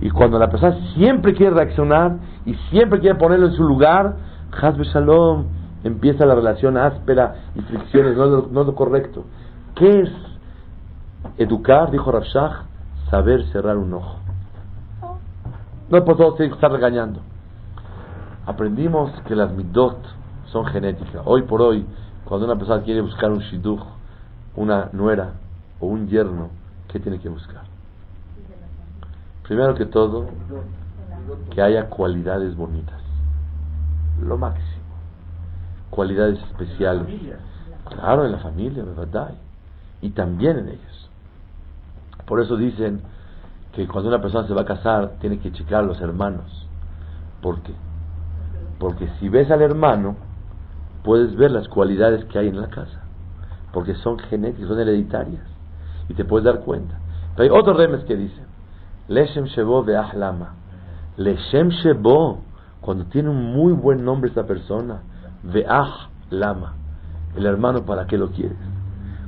[0.00, 4.16] Y cuando la persona siempre quiere reaccionar y siempre quiere ponerlo en su lugar,
[4.60, 5.46] Hasbe Shalom,
[5.82, 9.24] empieza la relación áspera y fricciones, no es lo, correcto.
[9.74, 10.10] ¿Qué es
[11.38, 11.90] educar?
[11.90, 12.64] Dijo Rafshah,
[13.10, 14.18] saber cerrar un ojo.
[15.90, 17.20] No por todo estar regañando.
[18.46, 19.98] Aprendimos que las midot
[20.46, 21.22] son genéticas.
[21.24, 21.86] Hoy por hoy,
[22.24, 23.82] cuando una persona quiere buscar un shidduch,
[24.56, 25.32] una nuera
[25.80, 26.48] o un yerno,
[26.88, 27.64] ¿qué tiene que buscar?
[29.42, 30.26] Primero que todo,
[31.50, 33.00] que haya cualidades bonitas.
[34.22, 34.84] Lo máximo.
[35.90, 37.06] Cualidades especiales.
[37.88, 39.34] Claro, en la familia, ¿verdad?
[40.00, 41.10] Y también en ellos.
[42.26, 43.02] Por eso dicen
[43.72, 46.68] que cuando una persona se va a casar, tiene que checar a los hermanos.
[47.42, 47.74] ¿Por qué?
[48.78, 50.16] Porque si ves al hermano,
[51.02, 53.02] puedes ver las cualidades que hay en la casa.
[53.72, 55.42] Porque son genéticas, son hereditarias
[56.08, 56.98] y te puedes dar cuenta.
[57.36, 58.44] Pero hay otros remes que dicen
[59.08, 60.54] Leshem Shebo Ve'ahlama.
[61.16, 62.40] Leshem Shebo,
[62.80, 65.02] cuando tiene un muy buen nombre esta persona,
[65.42, 66.74] Ve'ah Lama.
[67.36, 68.56] El hermano, ¿para qué lo quieres?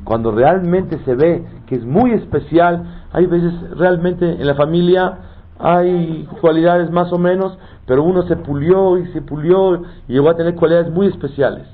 [0.06, 5.18] Cuando realmente se ve que es muy especial, hay veces realmente en la familia
[5.58, 10.36] hay cualidades más o menos, pero uno se pulió y se pulió y llegó a
[10.36, 11.66] tener cualidades muy especiales.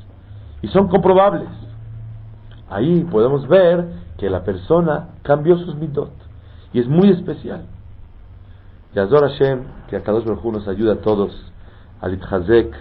[0.62, 1.46] Y son comprobables.
[2.70, 6.12] Ahí podemos ver que la persona cambió sus mitot
[6.72, 7.66] y es muy especial.
[8.94, 9.60] Y Azor Hashem,
[9.90, 11.52] que a Kadosh Baruj nos ayuda a todos,
[12.00, 12.74] al Itchazek,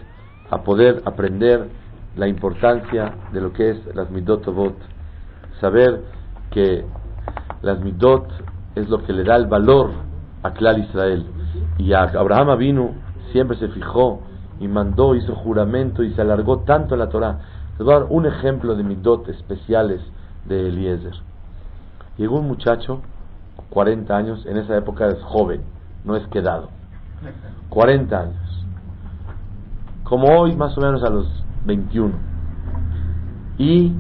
[0.49, 1.67] a poder aprender
[2.15, 4.75] la importancia de lo que es las midot Tovot,
[5.61, 6.01] saber
[6.49, 6.83] que
[7.61, 8.27] las midot
[8.75, 9.91] es lo que le da el valor
[10.43, 11.25] a Klal Israel.
[11.77, 12.91] Y a Abraham vino
[13.31, 14.21] siempre se fijó
[14.59, 17.39] y mandó, hizo juramento y se alargó tanto la Torah.
[17.77, 20.01] Les voy a dar un ejemplo de midot especiales
[20.45, 21.13] de Eliezer.
[22.17, 23.01] Llegó un muchacho,
[23.69, 25.61] 40 años, en esa época es joven,
[26.03, 26.69] no es quedado.
[27.69, 28.65] 40 años.
[30.03, 31.27] Como hoy, más o menos a los
[31.65, 32.13] 21.
[33.57, 33.93] Y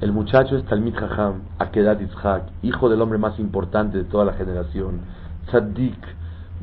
[0.00, 4.32] el muchacho es Talmid Jajam, Akedat Yitzhak, hijo del hombre más importante de toda la
[4.32, 5.00] generación,
[5.46, 5.98] Tzaddik,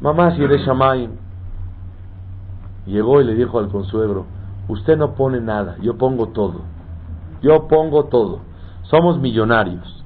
[0.01, 1.11] mamá Shamayim.
[2.87, 4.25] Llegó y le dijo al consuegro,
[4.67, 6.61] usted no pone nada, yo pongo todo.
[7.41, 8.39] Yo pongo todo.
[8.83, 10.03] Somos millonarios.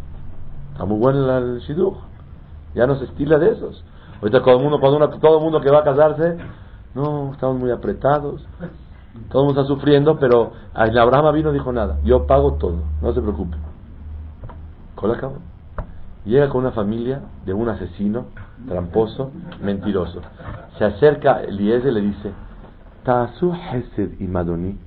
[0.73, 1.97] Está muy bueno el shidduch.
[2.75, 3.83] Ya no se estila de esos.
[4.21, 6.37] Ahorita todo cuando todo el mundo que va a casarse,
[6.95, 8.45] no, estamos muy apretados.
[9.29, 11.99] Todo mundo está sufriendo, pero Abraham vino dijo nada.
[12.03, 13.57] Yo pago todo, no se preocupe.
[14.95, 15.37] Con cabo.
[16.25, 18.25] Llega con una familia de un asesino,
[18.67, 19.31] tramposo,
[19.61, 20.21] mentiroso.
[20.77, 22.31] Se acerca Eliezer y le dice,
[23.03, 24.77] Tasu Hesed y Madoni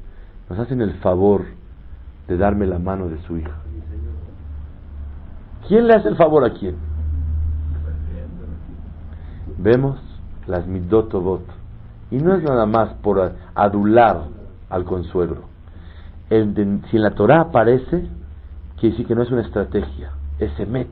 [0.48, 1.44] nos hacen el favor
[2.28, 3.56] de darme la mano de su hija.
[5.66, 6.76] ¿Quién le hace el favor a quién?
[9.58, 9.98] Vemos
[10.46, 11.42] las midotobot.
[12.10, 14.24] Y no es nada más por adular
[14.70, 15.44] al consuegro.
[16.28, 18.08] si en la Torah aparece,
[18.78, 20.88] quiere decir que no es una estrategia, es emet.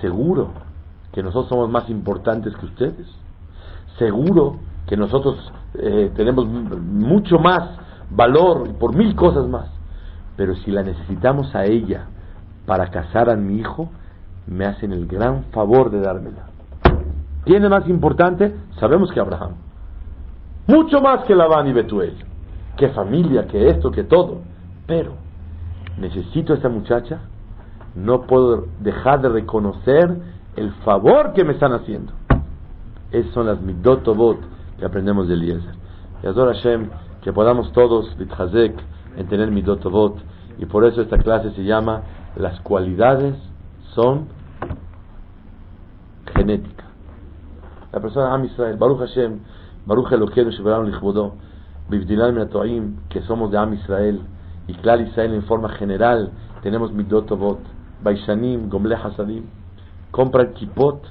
[0.00, 0.50] Seguro
[1.12, 3.06] que nosotros somos más importantes que ustedes.
[3.98, 7.78] Seguro que nosotros eh, tenemos mucho más
[8.10, 9.68] valor y por mil cosas más.
[10.36, 12.06] Pero si la necesitamos a ella
[12.66, 13.90] para casar a mi hijo,
[14.46, 16.46] me hacen el gran favor de dármela.
[17.44, 18.54] ¿Tiene más importante?
[18.78, 19.69] Sabemos que Abraham.
[20.70, 22.14] Mucho más que Labán y Betuel.
[22.76, 24.42] Que familia, que esto, que todo.
[24.86, 25.14] Pero,
[25.98, 27.22] necesito a esta muchacha.
[27.96, 30.16] No puedo dejar de reconocer
[30.54, 32.12] el favor que me están haciendo.
[33.10, 34.38] Esas son las midotobot
[34.78, 35.74] que aprendemos de Eliezer.
[36.22, 36.88] Y Azor Hashem,
[37.20, 38.80] que podamos todos, Bithazek,
[39.16, 40.18] en tener midotobot.
[40.58, 42.02] Y por eso esta clase se llama
[42.36, 43.34] Las cualidades
[43.94, 44.28] son
[46.32, 46.84] genética.
[47.90, 49.40] La persona Am Israel, Baruch Hashem,
[49.86, 51.34] Baruch Elokeinu Sheberam Lichbodo,
[51.88, 54.20] Bibdilal Minatoim, que somos de Am Israel,
[54.68, 56.30] y Klal Israel en forma general,
[56.62, 57.60] tenemos Midotobot,
[58.02, 59.44] Baishanim, Gomle Hasadim,
[60.10, 61.02] compran kipot